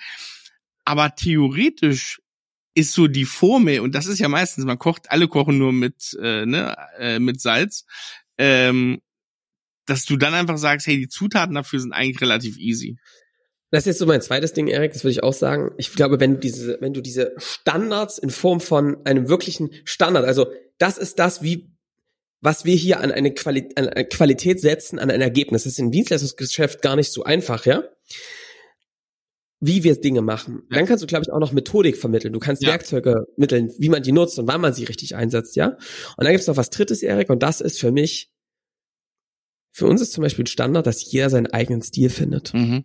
[0.84, 2.20] aber theoretisch
[2.74, 6.16] ist so die Formel, und das ist ja meistens, man kocht, alle kochen nur mit,
[6.22, 7.84] äh, ne, äh, mit Salz,
[8.38, 9.00] ähm,
[9.86, 12.98] dass du dann einfach sagst, hey, die Zutaten dafür sind eigentlich relativ easy.
[13.70, 15.72] Das ist jetzt so mein zweites Ding, Erik, das würde ich auch sagen.
[15.76, 20.24] Ich glaube, wenn du diese, wenn du diese Standards in Form von einem wirklichen Standard,
[20.24, 20.46] also
[20.78, 21.70] das ist das, wie
[22.40, 25.64] was wir hier an eine, Quali an eine Qualität setzen, an ein Ergebnis.
[25.64, 27.84] Das ist im Dienstleistungsgeschäft gar nicht so einfach, ja?
[29.60, 30.62] Wie wir Dinge machen.
[30.70, 32.32] Dann kannst du, glaube ich, auch noch Methodik vermitteln.
[32.32, 32.68] Du kannst ja.
[32.68, 35.70] Werkzeuge mitteln, wie man die nutzt und wann man sie richtig einsetzt, ja?
[36.16, 38.30] Und dann gibt's noch was Drittes, Erik, und das ist für mich,
[39.72, 42.54] für uns ist zum Beispiel Standard, dass jeder seinen eigenen Stil findet.
[42.54, 42.84] Mhm.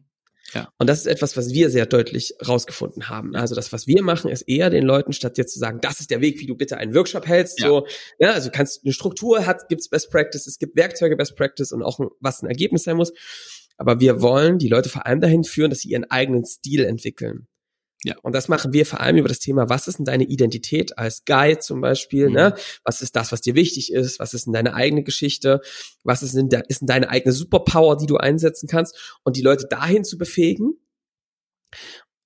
[0.53, 0.69] Ja.
[0.77, 3.36] Und das ist etwas, was wir sehr deutlich rausgefunden haben.
[3.36, 6.12] Also das, was wir machen, ist eher den Leuten, statt jetzt zu sagen, das ist
[6.12, 7.67] der Weg, wie du bitte einen Workshop hältst, ja.
[7.67, 7.88] so,
[8.19, 11.82] ja, also kannst eine Struktur hat, gibt's Best Practice, es gibt Werkzeuge Best Practice und
[11.82, 13.13] auch ein, was ein Ergebnis sein muss.
[13.77, 17.47] Aber wir wollen die Leute vor allem dahin führen, dass sie ihren eigenen Stil entwickeln.
[18.03, 18.15] Ja.
[18.21, 21.23] Und das machen wir vor allem über das Thema, was ist denn deine Identität als
[21.25, 22.33] Guide zum Beispiel, mhm.
[22.33, 22.55] ne?
[22.83, 24.19] Was ist das, was dir wichtig ist?
[24.19, 25.61] Was ist denn deine eigene Geschichte?
[26.03, 29.19] Was ist denn, ist denn deine eigene Superpower, die du einsetzen kannst?
[29.23, 30.73] Und die Leute dahin zu befähigen.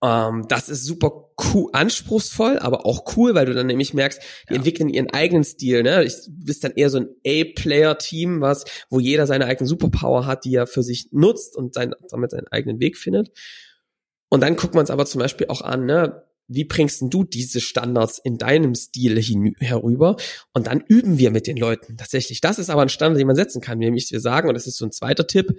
[0.03, 4.53] Ähm, das ist super cool, anspruchsvoll, aber auch cool, weil du dann nämlich merkst, die
[4.53, 4.57] ja.
[4.57, 6.03] entwickeln ihren eigenen Stil, ne?
[6.03, 10.55] Ich bist dann eher so ein A-Player-Team, was, wo jeder seine eigene Superpower hat, die
[10.55, 13.31] er für sich nutzt und sein, damit seinen eigenen Weg findet.
[14.29, 16.23] Und dann guckt man es aber zum Beispiel auch an, ne?
[16.49, 19.21] Wie bringst du diese Standards in deinem Stil
[19.59, 20.15] herüber?
[20.53, 22.39] Und dann üben wir mit den Leuten tatsächlich.
[22.39, 23.79] Das ist aber ein Standard, den man setzen kann.
[23.79, 25.57] Nämlich wir sagen, und das ist so ein zweiter Tipp,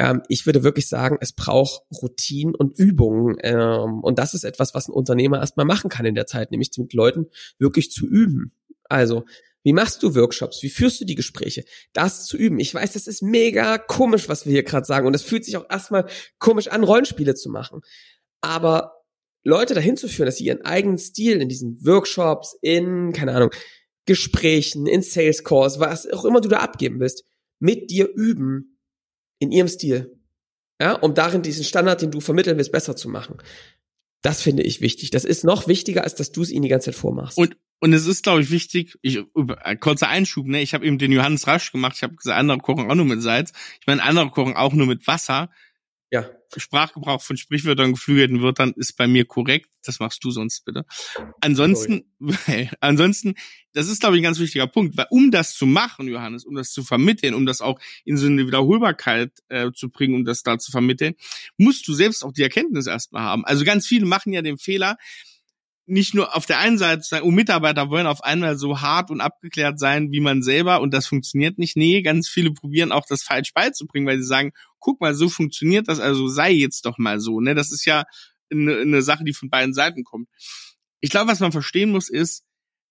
[0.00, 3.36] ähm, ich würde wirklich sagen, es braucht Routinen und Übungen.
[3.42, 6.70] Ähm, und das ist etwas, was ein Unternehmer erstmal machen kann in der Zeit, nämlich
[6.78, 7.26] mit Leuten
[7.58, 8.52] wirklich zu üben.
[8.88, 9.24] Also,
[9.62, 10.62] wie machst du Workshops?
[10.62, 11.64] Wie führst du die Gespräche?
[11.92, 12.58] Das zu üben.
[12.60, 15.06] Ich weiß, das ist mega komisch, was wir hier gerade sagen.
[15.06, 16.06] Und es fühlt sich auch erstmal
[16.38, 17.82] komisch an, Rollenspiele zu machen.
[18.40, 19.04] Aber
[19.42, 23.50] Leute dahin zu führen, dass sie ihren eigenen Stil in diesen Workshops, in, keine Ahnung,
[24.06, 27.24] Gesprächen, in Sales Calls, was auch immer du da abgeben willst,
[27.58, 28.78] mit dir üben,
[29.38, 30.18] in ihrem Stil.
[30.80, 33.36] Ja, um darin diesen Standard, den du vermitteln willst, besser zu machen.
[34.22, 35.10] Das finde ich wichtig.
[35.10, 37.36] Das ist noch wichtiger, als dass du es ihnen die ganze Zeit vormachst.
[37.36, 40.98] Und und es ist, glaube ich, wichtig, ich, äh, kurzer Einschub, ne, ich habe eben
[40.98, 43.52] den Johannes Rasch gemacht, ich habe gesagt, andere kochen auch nur mit Salz.
[43.80, 45.50] Ich meine, andere kochen auch nur mit Wasser.
[46.10, 46.28] Ja.
[46.56, 49.70] Sprachgebrauch von Sprichwörtern, geflügelten Wörtern ist bei mir korrekt.
[49.84, 50.84] Das machst du sonst bitte.
[51.40, 52.12] Ansonsten,
[52.80, 53.34] ansonsten,
[53.72, 56.56] das ist, glaube ich, ein ganz wichtiger Punkt, weil um das zu machen, Johannes, um
[56.56, 60.42] das zu vermitteln, um das auch in so eine Wiederholbarkeit äh, zu bringen, um das
[60.42, 61.14] da zu vermitteln,
[61.56, 63.44] musst du selbst auch die Erkenntnis erstmal haben.
[63.44, 64.98] Also ganz viele machen ja den Fehler,
[65.90, 69.20] nicht nur auf der einen Seite sagen, oh, Mitarbeiter wollen auf einmal so hart und
[69.20, 71.76] abgeklärt sein wie man selber und das funktioniert nicht.
[71.76, 75.88] Nee, ganz viele probieren auch das falsch beizubringen, weil sie sagen, guck mal, so funktioniert
[75.88, 77.40] das, also sei jetzt doch mal so.
[77.40, 77.54] Ne?
[77.54, 78.04] Das ist ja
[78.50, 80.28] eine, eine Sache, die von beiden Seiten kommt.
[81.00, 82.44] Ich glaube, was man verstehen muss, ist,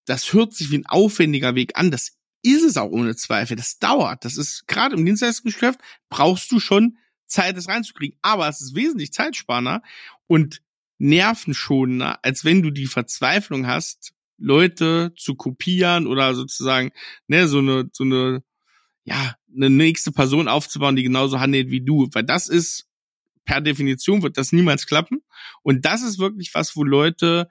[0.05, 1.91] das hört sich wie ein aufwendiger Weg an.
[1.91, 3.55] Das ist es auch ohne Zweifel.
[3.55, 4.25] Das dauert.
[4.25, 8.17] Das ist gerade im Dienstleistungsgeschäft brauchst du schon Zeit, das reinzukriegen.
[8.21, 9.83] Aber es ist wesentlich zeitsparender
[10.27, 10.62] und
[10.99, 16.91] nervenschonender, als wenn du die Verzweiflung hast, Leute zu kopieren oder sozusagen,
[17.27, 18.43] ne, so eine, so eine,
[19.03, 22.07] ja, eine nächste Person aufzubauen, die genauso handelt wie du.
[22.13, 22.88] Weil das ist,
[23.45, 25.21] per Definition wird das niemals klappen.
[25.63, 27.49] Und das ist wirklich was, wo Leute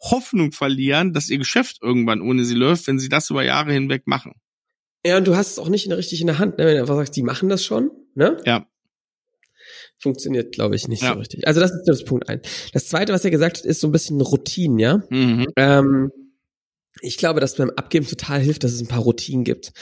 [0.00, 4.06] Hoffnung verlieren, dass ihr Geschäft irgendwann ohne sie läuft, wenn sie das über Jahre hinweg
[4.06, 4.34] machen.
[5.04, 6.66] Ja, und du hast es auch nicht in richtig in der Hand, ne?
[6.66, 8.36] wenn du einfach sagst, die machen das schon, ne?
[8.44, 8.66] Ja
[10.02, 11.12] funktioniert, glaube ich, nicht ja.
[11.12, 11.46] so richtig.
[11.46, 12.40] Also das ist das Punkt ein.
[12.72, 15.02] Das zweite, was er gesagt hat, ist so ein bisschen Routinen, ja.
[15.08, 15.46] Mhm.
[15.56, 16.10] Ähm,
[17.00, 19.72] ich glaube, dass beim Abgeben total hilft, dass es ein paar Routinen gibt.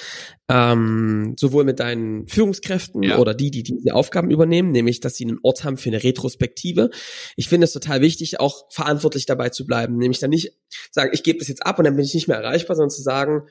[0.49, 3.19] Ähm, sowohl mit deinen Führungskräften ja.
[3.19, 6.91] oder die, die diese Aufgaben übernehmen, nämlich, dass sie einen Ort haben für eine Retrospektive.
[7.37, 9.97] Ich finde es total wichtig, auch verantwortlich dabei zu bleiben.
[9.97, 10.53] Nämlich dann nicht
[10.93, 13.03] sagen, ich gebe das jetzt ab und dann bin ich nicht mehr erreichbar, sondern zu
[13.03, 13.43] sagen,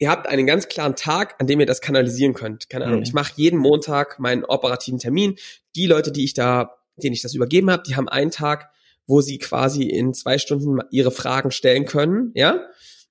[0.00, 2.68] ihr habt einen ganz klaren Tag, an dem ihr das kanalisieren könnt.
[2.68, 3.04] Keine Ahnung, mhm.
[3.04, 5.36] ich mache jeden Montag meinen operativen Termin.
[5.76, 8.70] Die Leute, die ich da, denen ich das übergeben habe, die haben einen Tag,
[9.06, 12.66] wo sie quasi in zwei Stunden ihre Fragen stellen können, ja,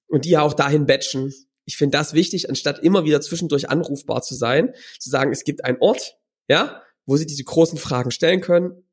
[0.07, 1.33] und die ja auch dahin batchen.
[1.65, 5.63] Ich finde das wichtig, anstatt immer wieder zwischendurch anrufbar zu sein, zu sagen, es gibt
[5.63, 8.83] einen Ort, ja, wo sie diese großen Fragen stellen können,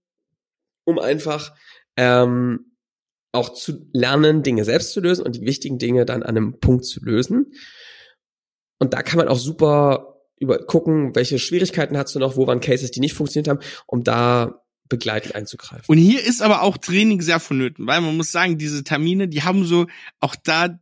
[0.84, 1.54] um einfach
[1.96, 2.75] ähm,
[3.36, 6.84] auch zu lernen, Dinge selbst zu lösen und die wichtigen Dinge dann an einem Punkt
[6.84, 7.52] zu lösen.
[8.78, 12.60] Und da kann man auch super über gucken, welche Schwierigkeiten hast du noch, wo waren
[12.60, 15.84] Cases, die nicht funktioniert haben, um da begleitend einzugreifen.
[15.88, 19.42] Und hier ist aber auch Training sehr vonnöten, weil man muss sagen, diese Termine, die
[19.42, 19.86] haben so
[20.20, 20.78] auch da,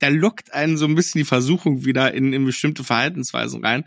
[0.00, 3.84] da lockt einen so ein bisschen die Versuchung wieder in, in bestimmte Verhaltensweisen rein.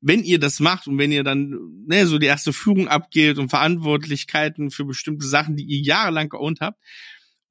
[0.00, 3.48] Wenn ihr das macht und wenn ihr dann ne, so die erste Führung abgeht und
[3.48, 6.78] Verantwortlichkeiten für bestimmte Sachen, die ihr jahrelang geohnt habt,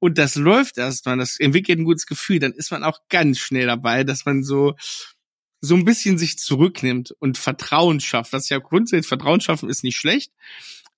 [0.00, 3.66] und das läuft erstmal, das entwickelt ein gutes Gefühl, dann ist man auch ganz schnell
[3.66, 4.74] dabei, dass man so
[5.60, 8.32] so ein bisschen sich zurücknimmt und Vertrauen schafft.
[8.32, 10.32] Was ja grundsätzlich Vertrauen schaffen ist nicht schlecht,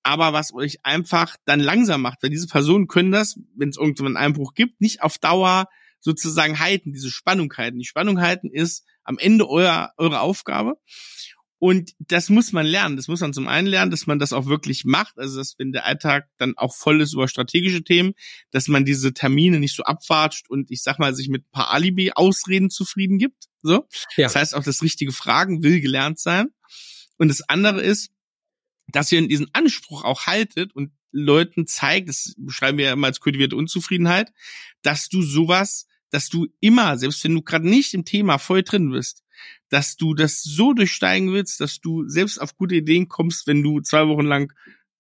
[0.02, 4.08] aber was euch einfach dann langsam macht, weil diese Personen können das, wenn es irgendwann
[4.08, 5.66] einen Einbruch gibt, nicht auf Dauer
[6.00, 7.78] sozusagen halten, diese Spannung halten.
[7.78, 10.74] Die Spannung halten ist am Ende euer, eure Aufgabe.
[11.60, 12.96] Und das muss man lernen.
[12.96, 15.18] Das muss man zum einen lernen, dass man das auch wirklich macht.
[15.18, 18.14] Also, dass wenn der Alltag dann auch voll ist über strategische Themen,
[18.50, 21.70] dass man diese Termine nicht so abwatscht und ich sag mal, sich mit ein paar
[21.70, 23.50] Alibi-Ausreden zufrieden gibt.
[23.62, 23.86] So.
[24.16, 24.24] Ja.
[24.24, 26.48] Das heißt auch, das richtige Fragen will gelernt sein.
[27.18, 28.10] Und das andere ist,
[28.88, 33.20] dass ihr diesen Anspruch auch haltet und Leuten zeigt, das beschreiben wir ja immer als
[33.20, 34.32] kultivierte Unzufriedenheit,
[34.80, 38.90] dass du sowas, dass du immer, selbst wenn du gerade nicht im Thema voll drin
[38.90, 39.24] bist,
[39.68, 43.80] dass du das so durchsteigen willst, dass du selbst auf gute Ideen kommst, wenn du
[43.80, 44.52] zwei Wochen lang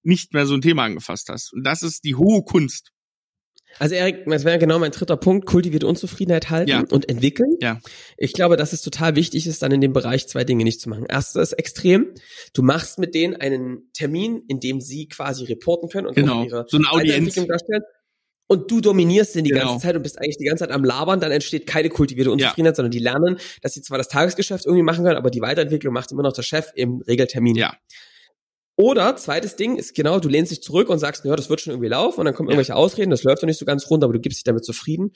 [0.02, 1.52] nicht mehr so ein Thema angefasst hast.
[1.52, 2.92] Und das ist die hohe Kunst.
[3.78, 6.84] Also Erik, das wäre genau mein dritter Punkt, kultivierte Unzufriedenheit halten Ja.
[6.90, 7.50] und entwickeln.
[7.60, 7.80] Ja.
[8.16, 10.88] Ich glaube, dass es total wichtig ist, dann in dem Bereich zwei Dinge nicht zu
[10.88, 11.06] machen.
[11.08, 12.08] Erstes extrem,
[12.52, 16.42] du machst mit denen einen Termin, in dem sie quasi reporten können und Genau.
[16.44, 17.34] ihre So eine Audienz.
[17.34, 17.82] Darstellen.
[18.52, 19.66] Und du dominierst den die Genau.
[19.68, 22.74] ganze Zeit und bist eigentlich die ganze Zeit am Labern, dann entsteht keine kultivierte Unzufriedenheit,
[22.74, 26.10] sondern die lernen, dass sie zwar das Tagesgeschäft irgendwie machen können, aber die Weiterentwicklung macht
[26.10, 27.54] immer noch der Chef im Regeltermin.
[27.54, 27.76] Ja.
[28.74, 31.72] Oder zweites Ding ist genau, du lehnst dich zurück und sagst, ja, das wird schon
[31.74, 32.54] irgendwie laufen und dann kommen Ja.
[32.54, 35.12] irgendwelche Ausreden, das läuft doch nicht so ganz rund, aber du gibst dich damit zufrieden.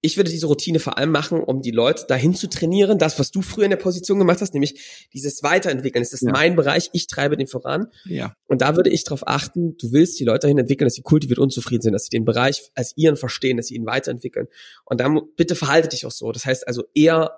[0.00, 3.32] Ich würde diese Routine vor allem machen, um die Leute dahin zu trainieren, das, was
[3.32, 6.02] du früher in der Position gemacht hast, nämlich dieses Weiterentwickeln.
[6.02, 6.30] Das ist Ja.
[6.30, 7.88] mein Bereich, ich treibe den voran.
[8.04, 8.34] Ja.
[8.46, 11.38] Und da würde ich darauf achten, du willst die Leute dahin entwickeln, dass sie kultiviert
[11.40, 14.46] unzufrieden sind, dass sie den Bereich als ihren verstehen, dass sie ihn weiterentwickeln.
[14.84, 16.30] Und dann bitte verhalte dich auch so.
[16.30, 17.32] Das heißt also eher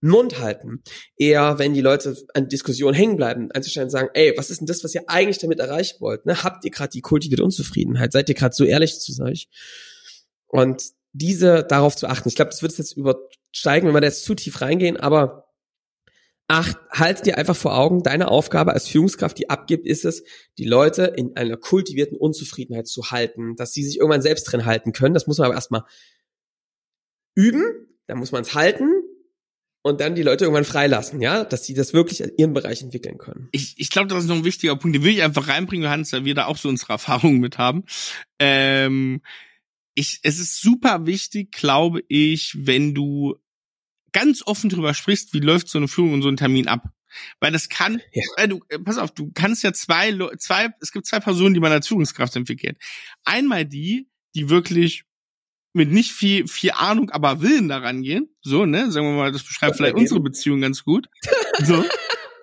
[0.00, 0.82] Mund halten.
[1.16, 4.66] Eher, wenn die Leute an Diskussionen hängen bleiben, einzustellen und sagen, ey, was ist denn
[4.66, 6.26] das, was ihr eigentlich damit erreichen wollt?
[6.26, 6.44] Ne?
[6.44, 8.12] Habt ihr gerade die kultivierte Unzufriedenheit?
[8.12, 9.48] Seid ihr gerade so ehrlich zu euch?
[10.46, 10.82] Und
[11.14, 12.28] diese darauf zu achten.
[12.28, 15.48] Ich glaube, das wird es jetzt übersteigen, wenn wir da jetzt zu tief reingehen, aber
[16.48, 20.24] acht, halt dir einfach vor Augen, deine Aufgabe als Führungskraft, die abgibt, ist es,
[20.58, 24.92] die Leute in einer kultivierten Unzufriedenheit zu halten, dass sie sich irgendwann selbst drin halten
[24.92, 25.14] können.
[25.14, 25.84] Das muss man aber erstmal
[27.34, 27.64] üben,
[28.06, 28.90] dann muss man es halten
[29.82, 33.18] und dann die Leute irgendwann freilassen, ja, dass sie das wirklich in ihrem Bereich entwickeln
[33.18, 33.48] können.
[33.52, 36.12] Ich, ich glaube, das ist noch ein wichtiger Punkt, den will ich einfach reinbringen, Johannes,
[36.12, 37.84] weil wir da auch so unsere Erfahrungen mit haben.
[38.38, 39.22] Ähm,
[39.94, 43.36] ich, es ist super wichtig, glaube ich, wenn du
[44.12, 46.88] ganz offen drüber sprichst, wie läuft so eine Führung und so ein Termin ab.
[47.40, 48.22] Weil das kann, Ja.
[48.36, 51.60] weil du, äh, pass auf, du kannst ja zwei, zwei, es gibt zwei Personen, die
[51.60, 52.76] man als Führungskraft entwickelt.
[53.24, 55.04] Einmal die, die wirklich
[55.72, 58.28] mit nicht viel, viel Ahnung, aber Willen daran gehen.
[58.42, 58.90] So, ne?
[58.90, 61.08] Sagen wir mal, das beschreibt vielleicht unsere Beziehung ganz gut.
[61.62, 61.84] So.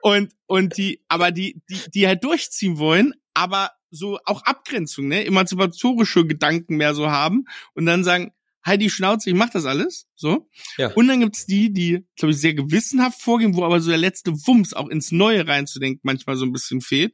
[0.04, 5.25] Und, und die, aber die, die, die halt durchziehen wollen, aber so auch Abgrenzung, ne?
[5.25, 8.32] Emanzipatorische Gedanken mehr so haben und dann sagen,
[8.63, 10.08] halt die Schnauze, ich mach das alles.
[10.15, 10.49] So.
[10.77, 10.93] Ja.
[10.93, 14.34] Und dann gibt's die, die, glaube ich, sehr gewissenhaft vorgehen, wo aber so der letzte
[14.47, 17.13] Wumms auch ins Neue reinzudenken manchmal so ein bisschen fehlt.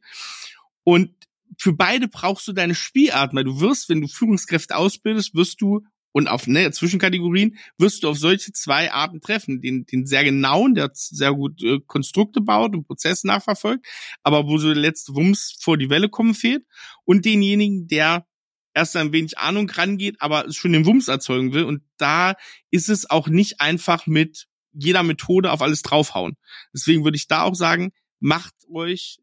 [0.83, 1.11] Und
[1.57, 5.83] für beide brauchst du deine Spielart, weil du wirst, wenn du Führungskräfte ausbildest, wirst du
[6.17, 9.61] und auf ne, Zwischenkategorien wirst du auf solche zwei Arten treffen.
[9.61, 13.85] Den, den sehr genauen, der sehr gut äh, Konstrukte baut und Prozesse nachverfolgt,
[14.23, 16.63] aber wo so der letzte Wumms vor die Welle kommen fehlt.
[17.05, 18.25] Und denjenigen, der
[18.73, 21.65] erst ein wenig Ahnung rangeht, aber schon den Wumms erzeugen will.
[21.65, 22.33] Und da
[22.71, 26.35] ist es auch nicht einfach mit jeder Methode auf alles draufhauen.
[26.73, 29.19] Deswegen würde ich da auch sagen, macht euch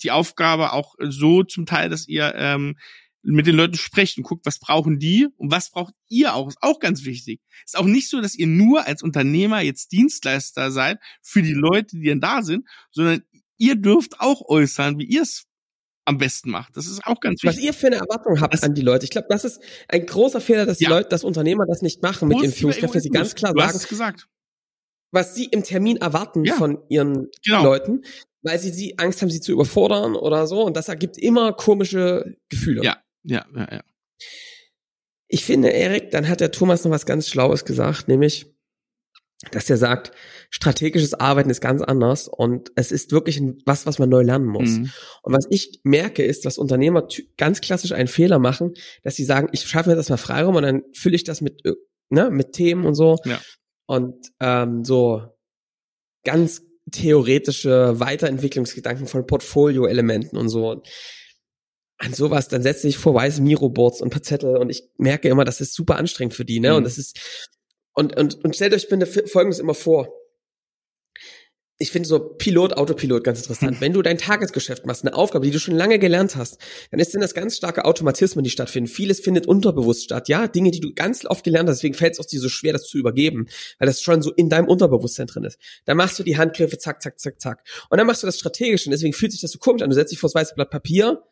[0.00, 2.76] die Aufgabe auch so zum Teil, dass ihr ähm,
[3.26, 6.48] mit den Leuten sprecht und guckt, was brauchen die und was braucht ihr auch.
[6.48, 7.40] Ist auch ganz wichtig.
[7.64, 11.96] Ist auch nicht so, dass ihr nur als Unternehmer jetzt Dienstleister seid für die Leute,
[11.98, 13.22] die dann da sind, sondern
[13.58, 15.44] ihr dürft auch äußern, wie ihr es
[16.04, 16.76] am besten macht.
[16.76, 17.64] Das ist auch ganz Was wichtig.
[17.66, 19.04] ihr für eine Erwartung habt Das- an die Leute.
[19.04, 20.90] Ich glaube, das ist ein großer Fehler, dass die Ja.
[20.90, 23.76] Leute, dass Unternehmer das nicht machen mit ihren Führungskräften, dass sie ganz klar du sagen,
[23.76, 24.28] es gesagt.
[25.10, 26.54] was sie im Termin erwarten Ja.
[26.54, 27.64] von ihren Genau.
[27.64, 28.02] Leuten,
[28.42, 30.62] weil sie, sie Angst haben, sie zu überfordern oder so.
[30.62, 32.84] Und das ergibt immer komische Gefühle.
[32.84, 33.02] Ja.
[33.26, 33.84] Ja, ja, ja.
[35.28, 38.46] Ich finde, Erik, dann hat der Thomas noch was ganz Schlaues gesagt, nämlich,
[39.50, 40.12] dass er sagt,
[40.50, 44.70] strategisches Arbeiten ist ganz anders und es ist wirklich was, was man neu lernen muss.
[44.70, 44.90] Mhm.
[45.22, 49.48] Und was ich merke, ist, dass Unternehmer ganz klassisch einen Fehler machen, dass sie sagen,
[49.52, 51.72] ich schaffe mir das mal Freiraum und dann fülle ich das mit, äh,
[52.08, 53.16] ne, mit Themen und so.
[53.24, 53.40] Ja.
[53.86, 55.22] Und ähm, so
[56.24, 56.62] ganz
[56.92, 60.82] theoretische Weiterentwicklungsgedanken von Portfolio-Elementen und so.
[61.98, 65.28] An sowas, dann setze ich vor weiße Miro-Boards und ein paar Zettel und ich merke
[65.28, 66.70] immer, das ist super anstrengend für die, ne?
[66.70, 66.76] Mhm.
[66.76, 67.18] Und das ist,
[67.94, 70.12] und, und, und stellt euch bitte Folgendes immer vor.
[71.78, 73.80] Ich finde so Pilot, Autopilot ganz interessant.
[73.80, 76.58] Wenn du dein Tagesgeschäft machst, eine Aufgabe, die du schon lange gelernt hast,
[76.90, 78.88] dann ist denn das ganz starke Automatismen, die stattfinden.
[78.88, 80.28] Vieles findet unterbewusst statt.
[80.28, 82.72] Ja, Dinge, die du ganz oft gelernt hast, deswegen fällt es auch dir so schwer,
[82.72, 83.46] das zu übergeben,
[83.78, 85.58] weil das schon so in deinem Unterbewusstsein drin ist.
[85.84, 87.62] Dann machst du die Handgriffe, zack, zack, zack, zack.
[87.90, 89.90] Und dann machst du das strategisch und deswegen fühlt sich das so komisch an.
[89.90, 91.22] Du setzt dich vor das weiße Blatt Papier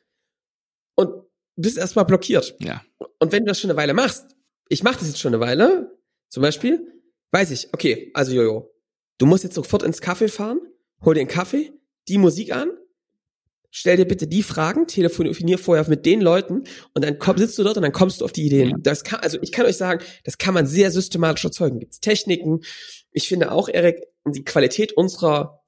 [0.95, 1.25] und
[1.57, 2.55] bist erstmal blockiert.
[2.61, 2.83] Ja.
[3.19, 4.27] Und wenn du das schon eine Weile machst,
[4.69, 6.87] ich mache das jetzt schon eine Weile, zum Beispiel,
[7.33, 8.75] weiß ich, okay, also Jojo,
[9.19, 10.61] du musst jetzt sofort ins Kaffee fahren,
[11.05, 11.73] hol dir einen Kaffee,
[12.09, 12.71] die Musik an,
[13.71, 16.65] stell dir bitte die Fragen, telefonier vorher mit den Leuten
[16.95, 18.71] und dann komm, sitzt du dort und dann kommst du auf die Ideen.
[18.71, 18.77] Ja.
[18.81, 21.81] Das kann, also ich kann euch sagen, das kann man sehr systematisch erzeugen.
[21.81, 22.61] Gibt's Techniken.
[23.11, 25.64] Ich finde auch, Erik, die Qualität unserer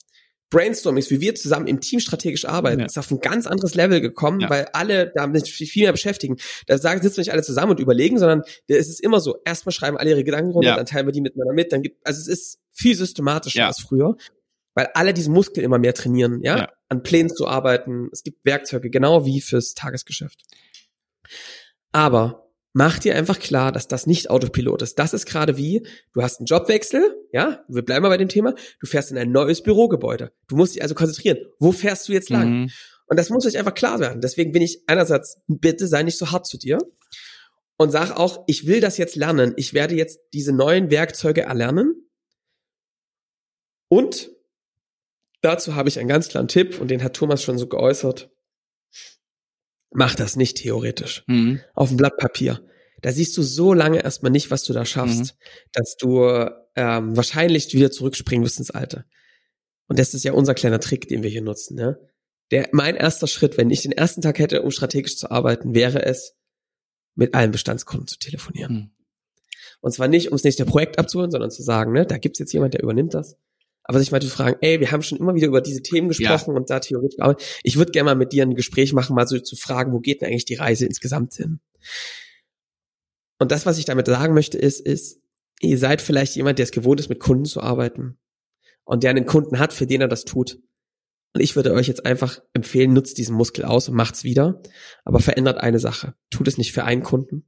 [0.50, 2.86] Brainstormings, wie wir zusammen im Team strategisch arbeiten, ja.
[2.86, 4.50] ist auf ein ganz anderes Level gekommen, ja.
[4.50, 6.36] weil alle damit viel mehr beschäftigen.
[6.66, 9.96] Da sagen, sitzen nicht alle zusammen und überlegen, sondern es ist immer so, erstmal schreiben
[9.96, 10.76] alle ihre Gedanken runter, ja.
[10.76, 14.16] dann teilen wir die miteinander mit, dann gibt, also es ist viel systematischer als früher,
[14.74, 18.08] weil alle diesen Muskel immer mehr trainieren, ja, an Plänen zu arbeiten.
[18.12, 20.42] Es gibt Werkzeuge, genau wie fürs Tagesgeschäft.
[21.92, 22.45] Aber
[22.76, 24.98] mach dir einfach klar, dass das nicht Autopilot ist.
[24.98, 28.54] Das ist gerade wie, du hast einen Jobwechsel, ja, wir bleiben mal bei dem Thema,
[28.80, 30.30] du fährst in ein neues Bürogebäude.
[30.46, 31.38] Du musst dich also konzentrieren.
[31.58, 32.50] Wo fährst du jetzt lang?
[32.50, 32.70] Mhm.
[33.06, 34.20] Und das muss euch einfach klar werden.
[34.20, 36.76] Deswegen bin ich einerseits, bitte sei nicht so hart zu dir
[37.78, 39.54] und sag auch, ich will das jetzt lernen.
[39.56, 42.10] Ich werde jetzt diese neuen Werkzeuge erlernen.
[43.88, 44.32] Und
[45.40, 48.35] dazu habe ich einen ganz klaren Tipp und den hat Thomas schon so geäußert
[49.96, 51.24] mach das nicht theoretisch.
[51.26, 51.60] Mhm.
[51.74, 52.60] Auf dem Blatt Papier.
[53.00, 55.38] Da siehst du so lange erstmal nicht, was du da schaffst, mhm.
[55.72, 56.28] dass du
[56.76, 59.06] ähm, wahrscheinlich wieder zurückspringen wirst ins Alte.
[59.88, 61.76] Und das ist ja unser kleiner Trick, den wir hier nutzen.
[61.76, 61.98] Ne?
[62.50, 66.04] Der, mein erster Schritt, wenn ich den ersten Tag hätte, um strategisch zu arbeiten, wäre
[66.04, 66.34] es,
[67.14, 68.74] mit allen Bestandskunden zu telefonieren.
[68.74, 68.90] Mhm.
[69.80, 72.52] Und zwar nicht, um das nächste Projekt abzuholen, sondern zu sagen, ne, da gibt's jetzt
[72.52, 73.38] jemand, der übernimmt das
[73.86, 76.50] aber sich mal zu fragen, ey, wir haben schon immer wieder über diese Themen gesprochen
[76.50, 76.56] ja.
[76.56, 79.38] und da theoretisch, aber ich würde gerne mal mit dir ein Gespräch machen, mal so
[79.38, 81.60] zu fragen, wo geht denn eigentlich die Reise insgesamt hin?
[83.38, 85.20] Und das, was ich damit sagen möchte, ist, ist,
[85.60, 88.18] ihr seid vielleicht jemand, der es gewohnt ist, mit Kunden zu arbeiten
[88.84, 90.58] und der einen Kunden hat, für den er das tut.
[91.34, 94.62] Und ich würde euch jetzt einfach empfehlen, nutzt diesen Muskel aus und macht's wieder,
[95.04, 96.14] aber verändert eine Sache.
[96.30, 97.44] Tut es nicht für einen Kunden,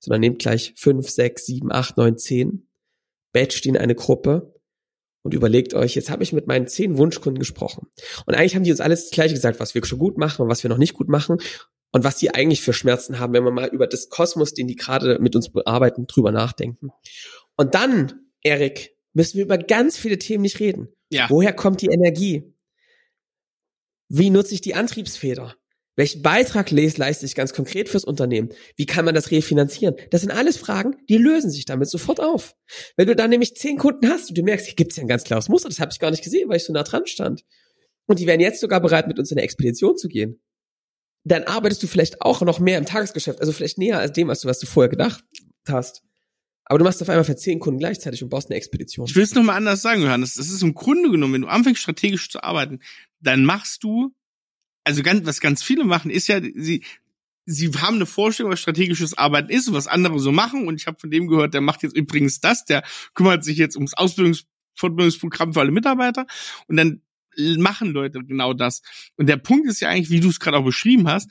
[0.00, 2.66] sondern nehmt gleich fünf, sechs, sieben, acht, neun, zehn,
[3.32, 4.55] batcht in eine Gruppe
[5.26, 7.88] und überlegt euch, jetzt habe ich mit meinen zehn Wunschkunden gesprochen.
[8.26, 10.48] Und eigentlich haben die uns alles das gleiche gesagt, was wir schon gut machen und
[10.48, 11.38] was wir noch nicht gut machen
[11.90, 14.76] und was die eigentlich für Schmerzen haben, wenn wir mal über das Kosmos, den die
[14.76, 16.90] gerade mit uns bearbeiten, drüber nachdenken.
[17.56, 20.94] Und dann, Erik, müssen wir über ganz viele Themen nicht reden.
[21.10, 21.26] Ja.
[21.28, 22.54] Woher kommt die Energie?
[24.08, 25.56] Wie nutze ich die Antriebsfeder?
[25.96, 28.50] Welchen Beitrag leiste ich ganz konkret fürs Unternehmen?
[28.76, 29.96] Wie kann man das refinanzieren?
[30.10, 32.54] Das sind alles Fragen, die lösen sich damit sofort auf.
[32.96, 35.24] Wenn du dann nämlich zehn Kunden hast und du merkst, hier gibt's ja ein ganz
[35.24, 37.44] klares Muster, das habe ich gar nicht gesehen, weil ich so nah dran stand.
[38.06, 40.40] Und die wären jetzt sogar bereit, mit uns in eine Expedition zu gehen.
[41.24, 44.40] Dann arbeitest du vielleicht auch noch mehr im Tagesgeschäft, also vielleicht näher als dem, was
[44.40, 45.24] du, was du vorher gedacht
[45.66, 46.02] hast.
[46.66, 49.06] Aber du machst auf einmal für zehn Kunden gleichzeitig und baust eine Expedition.
[49.06, 50.34] Ich will es nochmal anders sagen, Johannes.
[50.34, 52.80] Das ist im Grunde genommen, wenn du anfängst strategisch zu arbeiten,
[53.20, 54.14] dann machst du
[54.86, 56.84] also ganz, was ganz viele machen, ist ja, sie,
[57.44, 60.68] sie haben eine Vorstellung, was strategisches Arbeiten ist und was andere so machen.
[60.68, 63.74] Und ich habe von dem gehört, der macht jetzt übrigens das, der kümmert sich jetzt
[63.74, 64.44] ums Ausbildungs
[64.76, 66.26] Fortbildungsprogramm für alle Mitarbeiter.
[66.68, 67.02] Und dann
[67.58, 68.82] machen Leute genau das.
[69.16, 71.30] Und der Punkt ist ja eigentlich, wie du es gerade auch beschrieben hast,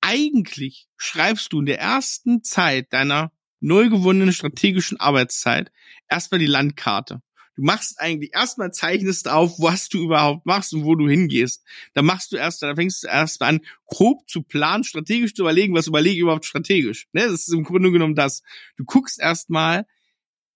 [0.00, 3.30] eigentlich schreibst du in der ersten Zeit deiner
[3.60, 5.70] neu gewonnenen strategischen Arbeitszeit
[6.08, 7.22] erstmal die Landkarte.
[7.54, 11.62] Du machst eigentlich erstmal zeichnest auf, was du überhaupt machst und wo du hingehst.
[11.92, 15.74] Da machst du erst, da fängst du erst an, grob zu planen, strategisch zu überlegen,
[15.74, 17.08] was überlege ich überhaupt strategisch.
[17.12, 17.22] Ne?
[17.22, 18.42] Das ist im Grunde genommen das.
[18.76, 19.86] Du guckst erstmal,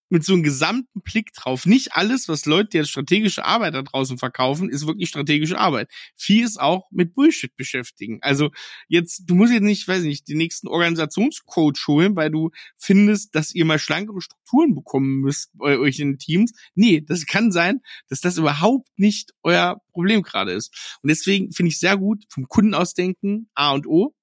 [0.09, 1.67] mit so einem gesamten Blick drauf.
[1.67, 5.91] Nicht alles, was Leute jetzt strategische Arbeit da draußen verkaufen, ist wirklich strategische Arbeit.
[6.15, 8.19] Viel ist auch mit Bullshit beschäftigen.
[8.23, 8.51] Also
[8.89, 13.55] jetzt, du musst jetzt nicht, weiß nicht, den nächsten Organisationscoach holen, weil du findest, dass
[13.55, 16.53] ihr mal schlankere Strukturen bekommen müsst bei euch in den Teams.
[16.75, 20.99] Nee, das kann sein, dass das überhaupt nicht euer Problem gerade ist.
[21.03, 24.15] Und deswegen finde ich sehr gut vom Kunden ausdenken, A und O.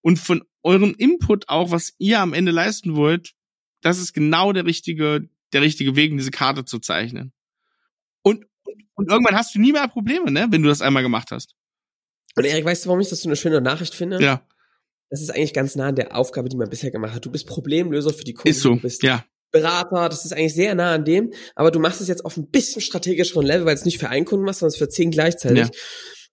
[0.00, 3.34] Und von eurem Input auch, was ihr am Ende leisten wollt,
[3.80, 7.32] das ist genau der richtige, der richtige Weg, diese Karte zu zeichnen.
[8.22, 8.46] Und,
[8.94, 11.54] und irgendwann hast du nie mehr Probleme, ne, wenn du das einmal gemacht hast.
[12.34, 14.22] Und Erik, weißt du, warum ich das so eine schöne Nachricht finde?
[14.22, 14.46] Ja.
[15.08, 17.24] Das ist eigentlich ganz nah an der Aufgabe, die man bisher gemacht hat.
[17.24, 18.48] Du bist Problemlöser für die Kunden.
[18.48, 19.24] Ist so, du bist ja.
[19.52, 22.50] Berater, das ist eigentlich sehr nah an dem, aber du machst es jetzt auf ein
[22.50, 25.68] bisschen strategischeren Level, weil es nicht für einen Kunden machst, sondern für zehn gleichzeitig.
[25.68, 25.70] Ja.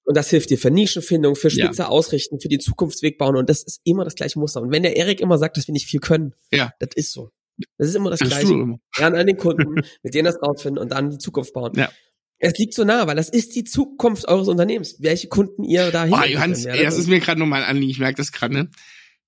[0.05, 1.87] Und das hilft dir für Nischenfindung, für spitze ja.
[1.87, 3.37] Ausrichten, für die Zukunftsweg bauen.
[3.37, 4.61] Und das ist immer das gleiche Muster.
[4.61, 6.73] Und wenn der Erik immer sagt, dass wir nicht viel können, ja.
[6.79, 7.29] das ist so.
[7.77, 8.79] Das ist immer das, das Gleiche.
[8.97, 11.71] Lernen an den Kunden, mit denen das rausfinden und dann die Zukunft bauen.
[11.75, 11.91] Ja.
[12.39, 14.97] Es liegt so nah, weil das ist die Zukunft eures Unternehmens.
[14.99, 16.13] Welche Kunden ihr da hin.
[16.13, 18.69] Oh, Johannes, ja, das ist mir gerade nochmal ein Anliegen, ich merke das gerade, ne?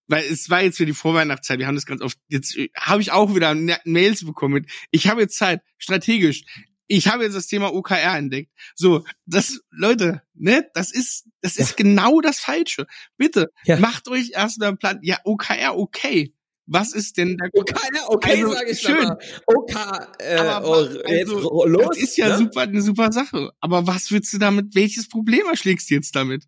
[0.08, 3.02] Weil es war jetzt für die Vorweihnachtszeit, wir haben das ganz oft, jetzt äh, habe
[3.02, 3.56] ich auch wieder
[3.86, 4.68] Mails bekommen.
[4.92, 6.44] Ich habe jetzt Zeit, strategisch.
[6.88, 8.52] Ich habe jetzt das Thema OKR entdeckt.
[8.76, 11.76] So, das, Leute, ne, das ist, das ist ja.
[11.78, 12.86] genau das Falsche.
[13.18, 13.80] Bitte, ja.
[13.80, 15.00] macht euch erstmal einen Plan.
[15.02, 16.36] Ja, OKR, okay
[16.68, 17.46] was ist denn da?
[17.54, 17.76] Okay,
[18.08, 19.12] okay also, sage ich schön.
[19.46, 19.76] OK,
[20.20, 21.88] äh, aber oh, also, los.
[21.90, 22.38] Das ist ja ne?
[22.38, 23.52] super, eine super Sache.
[23.60, 24.74] Aber was willst du damit?
[24.74, 26.46] Welches Problem erschlägst du jetzt damit?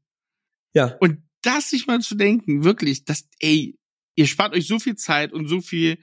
[0.73, 0.95] Ja.
[0.99, 3.77] Und das sich mal zu denken, wirklich, dass, ey,
[4.15, 5.99] ihr spart euch so viel Zeit und so viel.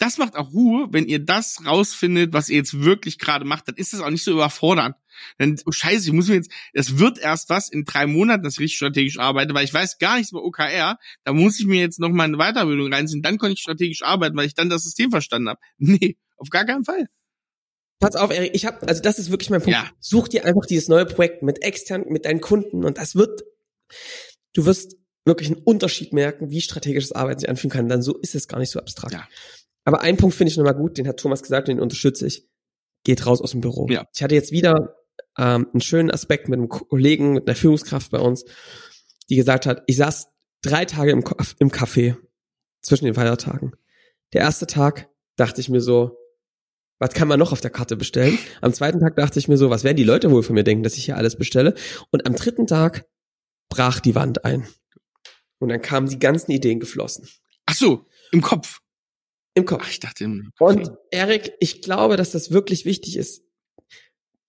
[0.00, 3.74] Das macht auch Ruhe, wenn ihr das rausfindet, was ihr jetzt wirklich gerade macht, dann
[3.74, 4.96] ist das auch nicht so überfordernd.
[5.36, 8.54] Dann, oh scheiße, ich muss mir jetzt, es wird erst was in drei Monaten, dass
[8.54, 10.98] ich richtig strategisch arbeite, weil ich weiß gar nichts über OKR.
[11.24, 13.20] Da muss ich mir jetzt noch mal eine Weiterbildung reinziehen.
[13.20, 15.60] Dann kann ich strategisch arbeiten, weil ich dann das System verstanden habe.
[15.76, 17.06] Nee, auf gar keinen Fall.
[17.98, 19.78] Pass auf, Erik, ich habe, also das ist wirklich mein Punkt.
[19.78, 19.90] Ja.
[19.98, 23.42] Such dir einfach dieses neue Projekt mit extern, mit deinen Kunden und das wird,
[24.54, 24.96] du wirst
[25.26, 27.88] wirklich einen Unterschied merken, wie strategisches Arbeiten sich anfühlen kann.
[27.88, 29.12] Dann so ist es gar nicht so abstrakt.
[29.12, 29.28] Ja.
[29.84, 32.46] Aber einen Punkt finde ich nochmal gut, den hat Thomas gesagt, den unterstütze ich.
[33.04, 33.86] Geht raus aus dem Büro.
[33.88, 34.06] Ja.
[34.14, 34.96] Ich hatte jetzt wieder
[35.38, 38.44] ähm, einen schönen Aspekt mit einem Kollegen, mit einer Führungskraft bei uns,
[39.28, 40.28] die gesagt hat, ich saß
[40.62, 41.24] drei Tage im,
[41.58, 42.16] im Café
[42.82, 43.72] zwischen den Feiertagen.
[44.32, 46.18] Der erste Tag dachte ich mir so,
[46.98, 48.38] was kann man noch auf der Karte bestellen?
[48.60, 50.82] Am zweiten Tag dachte ich mir so, was werden die Leute wohl von mir denken,
[50.82, 51.74] dass ich hier alles bestelle?
[52.10, 53.06] Und am dritten Tag
[53.70, 54.68] brach die Wand ein.
[55.58, 57.26] Und dann kamen die ganzen Ideen geflossen.
[57.64, 58.80] Ach so, im Kopf.
[59.54, 59.82] Im Kopf.
[59.84, 60.70] Ach, ich dachte im Kopf.
[60.70, 63.42] Und Erik, ich glaube, dass das wirklich wichtig ist.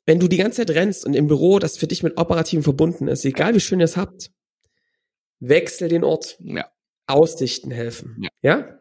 [0.06, 3.08] Wenn du die ganze Zeit rennst und im Büro das für dich mit Operativen verbunden
[3.08, 4.32] ist, egal wie schön ihr es habt,
[5.40, 6.38] wechsel den Ort.
[6.40, 6.72] Ja.
[7.08, 8.18] Ausdichten helfen.
[8.22, 8.30] Ja.
[8.42, 8.80] ja?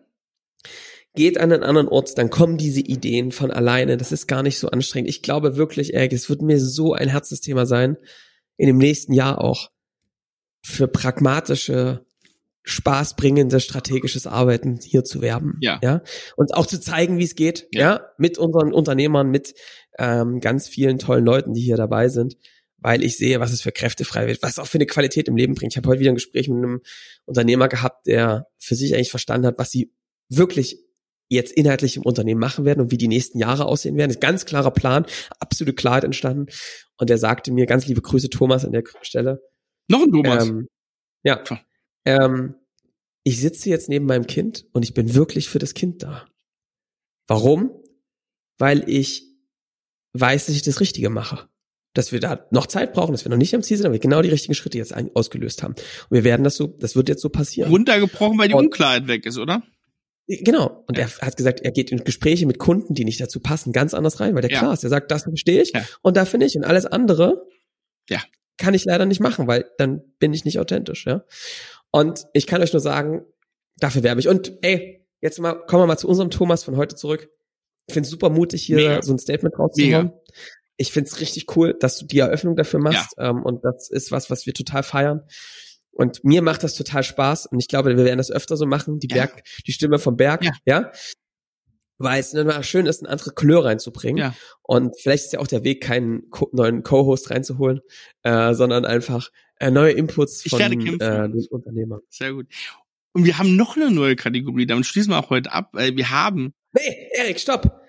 [1.14, 3.96] Geht an einen anderen Ort, dann kommen diese Ideen von alleine.
[3.96, 5.10] Das ist gar nicht so anstrengend.
[5.10, 7.96] Ich glaube wirklich, Erik, es wird mir so ein Herzensthema sein,
[8.56, 9.70] in dem nächsten Jahr auch,
[10.62, 12.04] für pragmatische
[12.62, 15.56] spaßbringendes strategisches Arbeiten hier zu werben.
[15.60, 15.78] Ja.
[15.82, 16.02] ja.
[16.36, 17.66] Und auch zu zeigen, wie es geht.
[17.72, 17.80] Ja.
[17.80, 18.06] ja.
[18.18, 19.54] Mit unseren Unternehmern, mit
[19.98, 22.36] ähm, ganz vielen tollen Leuten, die hier dabei sind,
[22.78, 25.36] weil ich sehe, was es für Kräfte frei wird, was auch für eine Qualität im
[25.36, 25.72] Leben bringt.
[25.72, 26.80] Ich habe heute wieder ein Gespräch mit einem
[27.24, 29.92] Unternehmer gehabt, der für sich eigentlich verstanden hat, was sie
[30.28, 30.78] wirklich
[31.28, 34.08] jetzt inhaltlich im Unternehmen machen werden und wie die nächsten Jahre aussehen werden.
[34.08, 35.06] Das ist ein ganz klarer Plan,
[35.38, 36.46] absolute Klarheit entstanden.
[36.98, 39.40] Und der sagte mir, ganz liebe Grüße Thomas an der Stelle.
[39.88, 40.48] Noch ein Thomas.
[40.48, 40.68] Ähm,
[41.22, 41.42] ja.
[42.04, 42.54] Ähm,
[43.22, 46.26] ich sitze jetzt neben meinem Kind und ich bin wirklich für das Kind da.
[47.26, 47.70] Warum?
[48.58, 49.24] Weil ich
[50.14, 51.48] weiß, dass ich das Richtige mache.
[51.94, 54.00] Dass wir da noch Zeit brauchen, dass wir noch nicht am Ziel sind, aber wir
[54.00, 55.74] genau die richtigen Schritte jetzt ausgelöst haben.
[55.74, 57.70] Und wir werden das so, das wird jetzt so passieren.
[57.70, 59.62] Runtergebrochen, weil die und, Unklarheit weg ist, oder?
[60.38, 60.84] Genau.
[60.86, 61.08] Und ja.
[61.20, 64.20] er hat gesagt, er geht in Gespräche mit Kunden, die nicht dazu passen, ganz anders
[64.20, 64.58] rein, weil der ja.
[64.60, 64.84] klar ist.
[64.84, 65.84] Er sagt, das verstehe ich ja.
[66.02, 66.56] und da finde ich.
[66.56, 67.44] Und alles andere
[68.08, 68.22] ja.
[68.56, 71.24] kann ich leider nicht machen, weil dann bin ich nicht authentisch, ja.
[71.92, 73.24] Und ich kann euch nur sagen,
[73.78, 74.28] dafür werbe ich.
[74.28, 77.28] Und ey, jetzt mal, kommen wir mal zu unserem Thomas von heute zurück.
[77.86, 79.02] Ich finde es super mutig, hier Mega.
[79.02, 80.12] so ein Statement rauszuhauen.
[80.76, 83.14] Ich finde es richtig cool, dass du die Eröffnung dafür machst.
[83.18, 83.30] Ja.
[83.30, 85.22] Ähm, und das ist was, was wir total feiern.
[85.92, 87.46] Und mir macht das total Spaß.
[87.46, 89.00] Und ich glaube, wir werden das öfter so machen.
[89.00, 90.52] Die Berg, die Stimme vom Berg, ja.
[90.64, 90.92] ja?
[91.98, 94.16] Weil es immer schön ist, eine andere Couleur reinzubringen.
[94.16, 94.34] Ja.
[94.62, 97.80] Und vielleicht ist ja auch der Weg, keinen neuen Co-Host reinzuholen,
[98.22, 99.30] äh, sondern einfach
[99.60, 102.00] äh, neue Inputs von äh, den Unternehmern.
[102.08, 102.46] Sehr gut.
[103.12, 106.10] Und wir haben noch eine neue Kategorie, damit schließen wir auch heute ab, weil wir
[106.10, 106.54] haben.
[106.72, 107.80] Nee, Erik, stopp!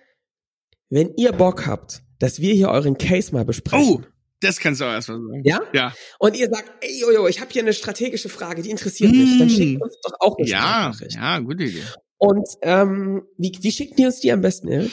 [0.89, 3.87] Wenn ihr Bock habt, dass wir hier euren Case mal besprechen.
[3.87, 4.01] Oh,
[4.41, 5.41] das kannst du auch erstmal sagen.
[5.45, 5.61] Ja?
[5.73, 5.93] Ja.
[6.19, 9.39] Und ihr sagt, ey, Jojo, ich habe hier eine strategische Frage, die interessiert mich.
[9.39, 9.83] Dann schickt mm.
[9.83, 11.83] uns doch auch eine Ja, ja, gute Idee.
[12.17, 14.91] Und ähm, wie, wie schickt ihr uns die am besten, Erik?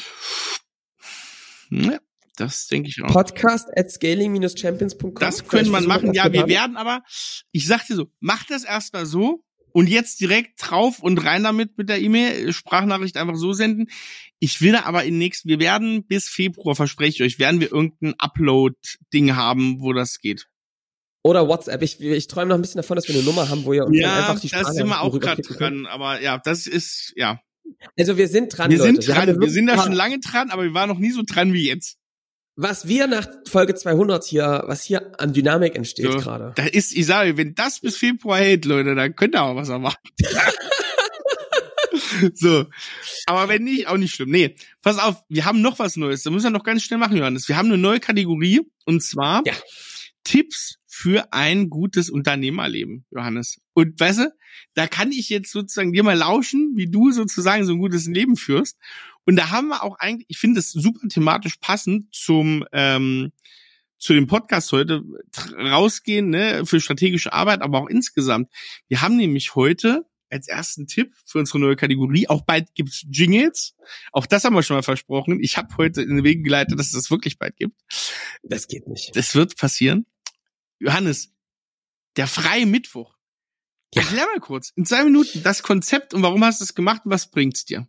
[1.71, 1.99] Ja,
[2.39, 3.13] das denke ich auch.
[3.13, 5.15] Podcast at scaling-champions.com.
[5.15, 6.15] Das könnte man machen.
[6.15, 7.03] Ja, wir werden aber,
[7.53, 11.77] ich sag dir so, mach das erstmal so und jetzt direkt drauf und rein damit
[11.79, 13.89] mit der E-Mail, Sprachnachricht einfach so senden.
[14.39, 18.15] Ich will aber in nächsten, wir werden bis Februar, verspreche ich euch, werden wir irgendein
[18.19, 20.49] Upload-Ding haben, wo das geht.
[21.23, 21.83] Oder WhatsApp.
[21.83, 24.19] Ich, ich träume noch ein bisschen davon, dass wir eine Nummer haben, wo ihr ja,
[24.19, 25.87] einfach die Sprache Ja, das sind wir auch gerade dran.
[25.87, 27.41] Aber ja, das ist, ja.
[27.99, 29.03] Also wir sind dran, wir Leute.
[29.03, 29.27] Sind dran.
[29.27, 31.67] Wir, wir sind da schon lange dran, aber wir waren noch nie so dran wie
[31.67, 31.98] jetzt
[32.61, 36.53] was wir nach Folge 200 hier, was hier an Dynamik entsteht so, gerade.
[36.57, 39.69] Da ist, ich sage, wenn das bis Februar hält, Leute, dann könnt ihr auch was
[39.69, 39.97] machen.
[42.35, 42.67] so.
[43.27, 44.31] Aber wenn nicht, auch nicht schlimm.
[44.31, 46.25] Nee, pass auf, wir haben noch was Neues.
[46.25, 47.49] Da müssen wir noch ganz schnell machen, Johannes.
[47.49, 49.55] Wir haben eine neue Kategorie und zwar ja.
[50.25, 53.61] Tipps für ein gutes Unternehmerleben, Johannes.
[53.73, 54.35] Und weißt du,
[54.75, 58.37] da kann ich jetzt sozusagen dir mal lauschen, wie du sozusagen so ein gutes Leben
[58.37, 58.77] führst.
[59.29, 63.31] Und da haben wir auch eigentlich, ich finde es super thematisch passend zum ähm,
[63.99, 65.03] zu dem Podcast heute
[65.55, 68.51] rausgehen, ne, für strategische Arbeit, aber auch insgesamt.
[68.89, 73.77] Wir haben nämlich heute als ersten Tipp für unsere neue Kategorie, auch bald gibt's Jingles.
[74.13, 75.41] Auch das haben wir schon mal versprochen.
[75.43, 77.79] Ich habe heute in den Weg geleitet, dass es das wirklich bald gibt.
[78.43, 79.15] Das geht nicht.
[79.15, 80.07] Das wird passieren.
[80.79, 81.35] Johannes,
[82.17, 83.15] der freie Mittwoch.
[83.93, 84.01] Ja.
[84.01, 87.11] Erklär mal kurz, in zwei Minuten, das Konzept und warum hast du es gemacht und
[87.11, 87.87] was bringt's dir?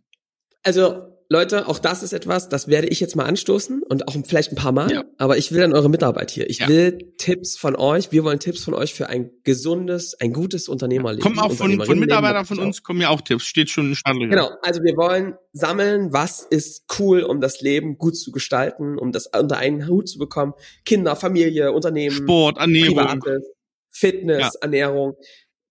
[0.62, 4.50] Also, Leute, auch das ist etwas, das werde ich jetzt mal anstoßen und auch vielleicht
[4.50, 5.04] ein paar Mal, ja.
[5.16, 6.50] aber ich will dann eure Mitarbeit hier.
[6.50, 6.66] Ich ja.
[6.68, 11.22] will Tipps von euch, wir wollen Tipps von euch für ein gesundes, ein gutes Unternehmerleben.
[11.22, 14.26] Kommen auch von, von Mitarbeitern von uns, kommen ja auch Tipps, steht schon in Stadtler.
[14.26, 19.12] Genau, also wir wollen sammeln, was ist cool, um das Leben gut zu gestalten, um
[19.12, 20.54] das unter einen Hut zu bekommen.
[20.84, 22.16] Kinder, Familie, Unternehmen.
[22.16, 22.96] Sport, Ernährung.
[22.96, 23.48] Privates,
[23.88, 24.62] Fitness, ja.
[24.62, 25.14] Ernährung.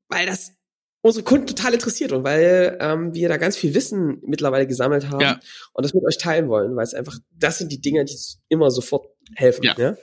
[0.08, 0.54] Weil das
[1.02, 5.22] unsere Kunden total interessiert und weil ähm, wir da ganz viel Wissen mittlerweile gesammelt haben
[5.22, 5.40] ja.
[5.74, 8.18] und das mit euch teilen wollen, weil es einfach, das sind die Dinge, die
[8.50, 9.64] immer sofort helfen.
[9.64, 9.76] Ja.
[9.78, 9.98] ja?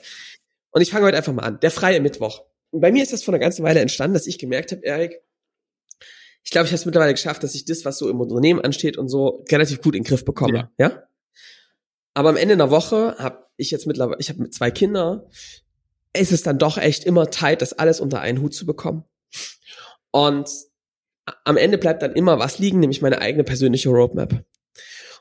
[0.71, 1.59] Und ich fange heute einfach mal an.
[1.59, 2.43] Der freie Mittwoch.
[2.71, 5.21] Und bei mir ist das vor einer ganzen Weile entstanden, dass ich gemerkt habe, Erik,
[6.43, 8.97] ich glaube, ich habe es mittlerweile geschafft, dass ich das, was so im Unternehmen ansteht
[8.97, 10.69] und so, relativ gut in den Griff bekomme.
[10.77, 10.87] Ja.
[10.87, 11.03] ja?
[12.13, 15.21] Aber am Ende einer Woche habe ich jetzt mittlerweile, ich habe mit zwei Kindern,
[16.13, 19.03] ist es dann doch echt immer tight, das alles unter einen Hut zu bekommen.
[20.11, 20.49] Und
[21.43, 24.45] am Ende bleibt dann immer was liegen, nämlich meine eigene persönliche Roadmap.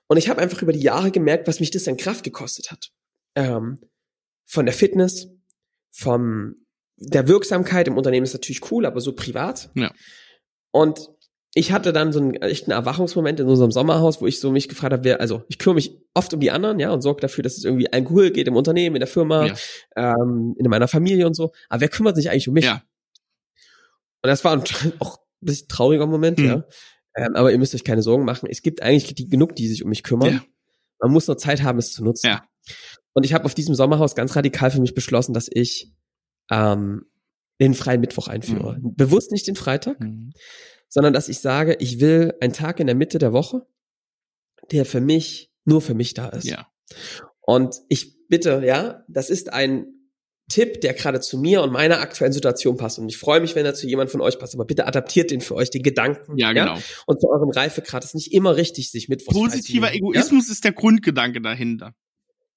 [0.08, 2.90] Und ich habe einfach über die Jahre gemerkt, was mich das an Kraft gekostet hat.
[3.34, 3.80] Ähm,
[4.44, 5.28] von der Fitness,
[5.90, 6.54] von
[6.96, 9.70] der Wirksamkeit im Unternehmen ist natürlich cool, aber so privat.
[9.74, 9.92] Ja.
[10.70, 11.08] Und
[11.54, 14.92] ich hatte dann so einen echten Erwachungsmoment in unserem Sommerhaus, wo ich so mich gefragt
[14.92, 17.56] habe, wer, also ich kümmere mich oft um die anderen, ja, und sorge dafür, dass
[17.56, 19.54] es irgendwie ein Alkohol geht im Unternehmen, in der Firma, ja.
[19.96, 21.52] ähm, in meiner Familie und so.
[21.68, 22.66] Aber wer kümmert sich eigentlich um mich?
[22.66, 22.82] Ja.
[24.22, 24.62] Und das war
[24.98, 26.44] auch bisschen trauriger Moment, mhm.
[26.44, 26.64] ja.
[27.16, 28.48] Ähm, aber ihr müsst euch keine Sorgen machen.
[28.50, 30.34] Es gibt eigentlich die, genug, die sich um mich kümmern.
[30.34, 30.44] Ja.
[31.00, 32.26] Man muss nur Zeit haben, es zu nutzen.
[32.26, 32.44] Ja.
[33.14, 35.94] Und ich habe auf diesem Sommerhaus ganz radikal für mich beschlossen, dass ich
[36.50, 37.06] ähm,
[37.60, 38.78] den freien Mittwoch einführe.
[38.78, 38.94] Mhm.
[38.94, 40.32] Bewusst nicht den Freitag, mhm.
[40.88, 43.66] sondern dass ich sage, ich will einen Tag in der Mitte der Woche,
[44.70, 46.44] der für mich nur für mich da ist.
[46.44, 46.68] Ja.
[47.40, 49.95] Und ich bitte, ja, das ist ein
[50.48, 52.98] Tipp, der gerade zu mir und meiner aktuellen Situation passt.
[52.98, 54.54] Und ich freue mich, wenn er zu jemand von euch passt.
[54.54, 56.38] Aber bitte adaptiert den für euch, den Gedanken.
[56.38, 56.76] Ja, genau.
[56.76, 56.82] Ja?
[57.06, 60.52] Und zu eurem Reifegrad ist nicht immer richtig, sich mit Positiver Egoismus ja?
[60.52, 61.94] ist der Grundgedanke dahinter.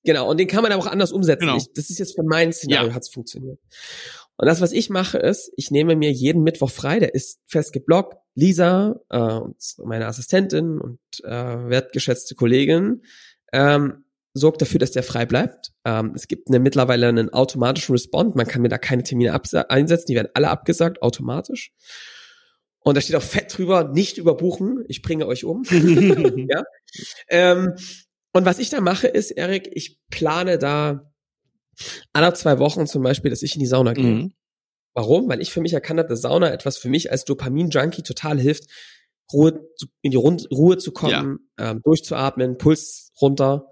[0.03, 0.29] Genau.
[0.29, 1.41] Und den kann man aber auch anders umsetzen.
[1.41, 1.57] Genau.
[1.57, 2.93] Ich, das ist jetzt für mein Szenario, ja.
[2.93, 3.59] hat es funktioniert.
[4.37, 7.73] Und das, was ich mache, ist, ich nehme mir jeden Mittwoch frei, der ist fest
[7.73, 8.15] geblockt.
[8.35, 9.39] Lisa, äh,
[9.83, 13.01] meine Assistentin und äh, wertgeschätzte Kollegin,
[13.51, 15.71] ähm, sorgt dafür, dass der frei bleibt.
[15.85, 18.35] Ähm, es gibt eine, mittlerweile einen automatischen Respond.
[18.35, 20.05] Man kann mir da keine Termine einsetzen.
[20.07, 21.71] Die werden alle abgesagt, automatisch.
[22.81, 24.83] Und da steht auch fett drüber, nicht überbuchen.
[24.87, 25.63] Ich bringe euch um.
[25.69, 26.63] ja.
[27.27, 27.73] Ähm,
[28.31, 31.11] und was ich da mache, ist, Erik, ich plane da
[32.13, 34.05] alle zwei Wochen zum Beispiel, dass ich in die Sauna gehe.
[34.05, 34.33] Mhm.
[34.93, 35.29] Warum?
[35.29, 38.65] Weil ich für mich erkannt habe, dass Sauna etwas für mich als Dopamin-Junkie total hilft,
[39.31, 39.67] Ruhe,
[40.01, 41.71] in die Ruhe zu kommen, ja.
[41.71, 43.68] ähm, durchzuatmen, Puls runter.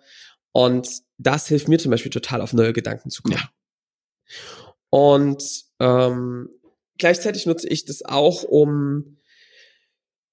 [0.57, 0.89] Und
[1.19, 3.37] das hilft mir zum Beispiel total auf neue Gedanken zu kommen.
[3.37, 3.49] Ja.
[4.89, 5.43] Und
[5.79, 6.49] ähm,
[6.97, 9.19] gleichzeitig nutze ich das auch, um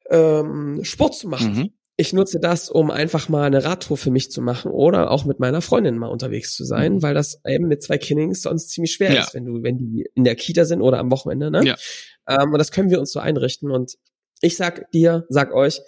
[0.09, 1.55] ähm, Sport zu machen.
[1.55, 1.71] Mhm.
[1.97, 5.41] Ich nutze das, um einfach mal eine Radtour für mich zu machen oder auch mit
[5.41, 7.03] meiner Freundin mal unterwegs zu sein, mhm.
[7.03, 9.25] weil das eben mit zwei Kindings sonst ziemlich schwer ja.
[9.25, 11.51] ist, wenn du, wenn die in der Kita sind oder am Wochenende.
[11.51, 11.67] Ne?
[11.67, 11.77] Ja.
[12.27, 13.71] Ähm, und das können wir uns so einrichten.
[13.71, 13.99] Und
[14.41, 15.83] ich sag dir, sag euch,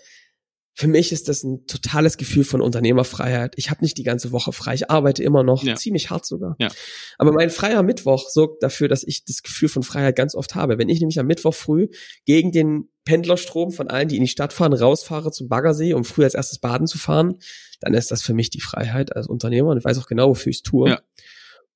[0.78, 3.54] für mich ist das ein totales Gefühl von Unternehmerfreiheit.
[3.56, 4.74] Ich habe nicht die ganze Woche frei.
[4.74, 5.74] Ich arbeite immer noch, ja.
[5.74, 6.54] ziemlich hart sogar.
[6.58, 6.68] Ja.
[7.16, 10.76] Aber mein freier Mittwoch sorgt dafür, dass ich das Gefühl von Freiheit ganz oft habe.
[10.76, 11.88] Wenn ich nämlich am Mittwoch früh
[12.26, 16.24] gegen den Pendlerstrom von allen, die in die Stadt fahren, rausfahre zum Baggersee, um früh
[16.24, 17.38] als erstes baden zu fahren,
[17.80, 20.50] dann ist das für mich die Freiheit als Unternehmer und ich weiß auch genau, wofür
[20.50, 20.90] ich es tue.
[20.90, 21.00] Ja.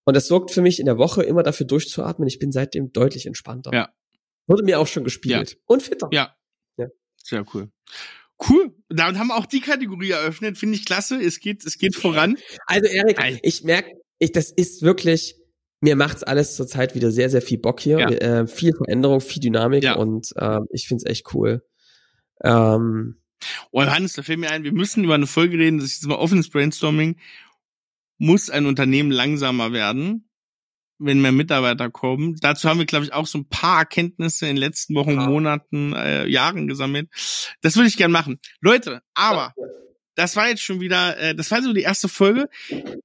[0.05, 2.29] Und das sorgt für mich in der Woche immer dafür durchzuatmen.
[2.29, 3.71] Ich bin seitdem deutlich entspannter.
[3.73, 3.89] Ja.
[4.47, 5.59] Wurde mir auch schon gespielt.
[5.65, 6.11] Und fitter.
[6.13, 6.37] Ja.
[6.77, 6.89] ja.
[7.17, 7.71] Sehr cool.
[8.49, 8.75] Cool.
[8.89, 10.57] Damit haben wir auch die Kategorie eröffnet.
[10.57, 11.17] Finde ich klasse.
[11.21, 12.39] Es geht, es geht voran.
[12.67, 15.37] Also Erik, ich merke, ich, das ist wirklich,
[15.81, 17.99] mir macht's alles zurzeit wieder sehr, sehr viel Bock hier.
[17.99, 18.09] Ja.
[18.09, 19.97] Äh, viel Veränderung, viel Dynamik ja.
[19.97, 21.63] und äh, ich find's echt cool.
[22.43, 23.21] Ähm,
[23.71, 26.09] oh, Johannes, da fällt mir ein, wir müssen über eine Folge reden, das ist jetzt
[26.09, 27.17] mal offenes Brainstorming.
[28.19, 30.30] Muss ein Unternehmen langsamer werden?
[31.01, 32.37] Wenn mehr Mitarbeiter kommen.
[32.41, 35.27] Dazu haben wir, glaube ich, auch so ein paar Erkenntnisse in den letzten Wochen, ja.
[35.27, 37.09] Monaten, äh, Jahren gesammelt.
[37.63, 38.39] Das würde ich gern machen.
[38.61, 39.55] Leute, aber
[40.15, 42.49] das war jetzt schon wieder, äh, das war so die erste Folge.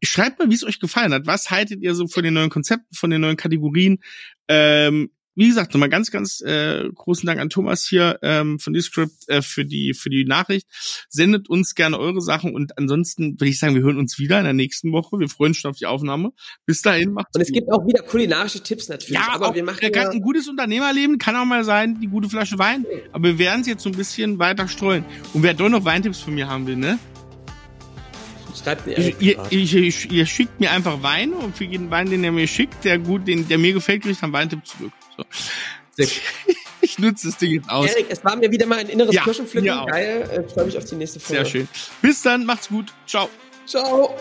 [0.04, 1.26] Schreibt mal, wie es euch gefallen hat.
[1.26, 4.00] Was haltet ihr so von den neuen Konzepten, von den neuen Kategorien?
[4.48, 9.28] Ähm, wie gesagt, nochmal ganz, ganz äh, großen Dank an Thomas hier ähm, von Descript
[9.28, 10.68] äh, für die für die Nachricht.
[11.10, 14.46] Sendet uns gerne eure Sachen und ansonsten würde ich sagen, wir hören uns wieder in
[14.46, 15.20] der nächsten Woche.
[15.20, 16.32] Wir freuen uns schon auf die Aufnahme.
[16.66, 17.56] Bis dahin macht's Und es gut.
[17.56, 19.20] gibt auch wieder kulinarische Tipps natürlich.
[19.20, 22.58] Ja, aber wir machen ja ein gutes Unternehmerleben kann auch mal sein, die gute Flasche
[22.60, 22.86] Wein.
[23.12, 25.06] Aber wir werden es jetzt so ein bisschen weiter streuen.
[25.34, 27.00] Und wer doch noch Weintipps von mir haben will, ne?
[28.56, 32.24] Schreibt mir ihr, ihr, ihr, ihr, schickt mir einfach Wein und für jeden Wein, den
[32.24, 34.94] er mir schickt, der gut, den, der mir gefällt, kriegt dann Weintipp zurück.
[35.18, 36.04] So.
[36.82, 37.90] ich nutze das Ding jetzt aus.
[37.90, 39.86] Erik, es war mir wieder mal ein inneres ja, Kirschenpflücken.
[39.88, 40.46] Geil.
[40.46, 41.44] Ich freue mich auf die nächste Folge.
[41.44, 41.68] Sehr schön.
[42.02, 42.94] Bis dann, macht's gut.
[43.08, 43.30] Ciao.
[43.66, 44.16] Ciao.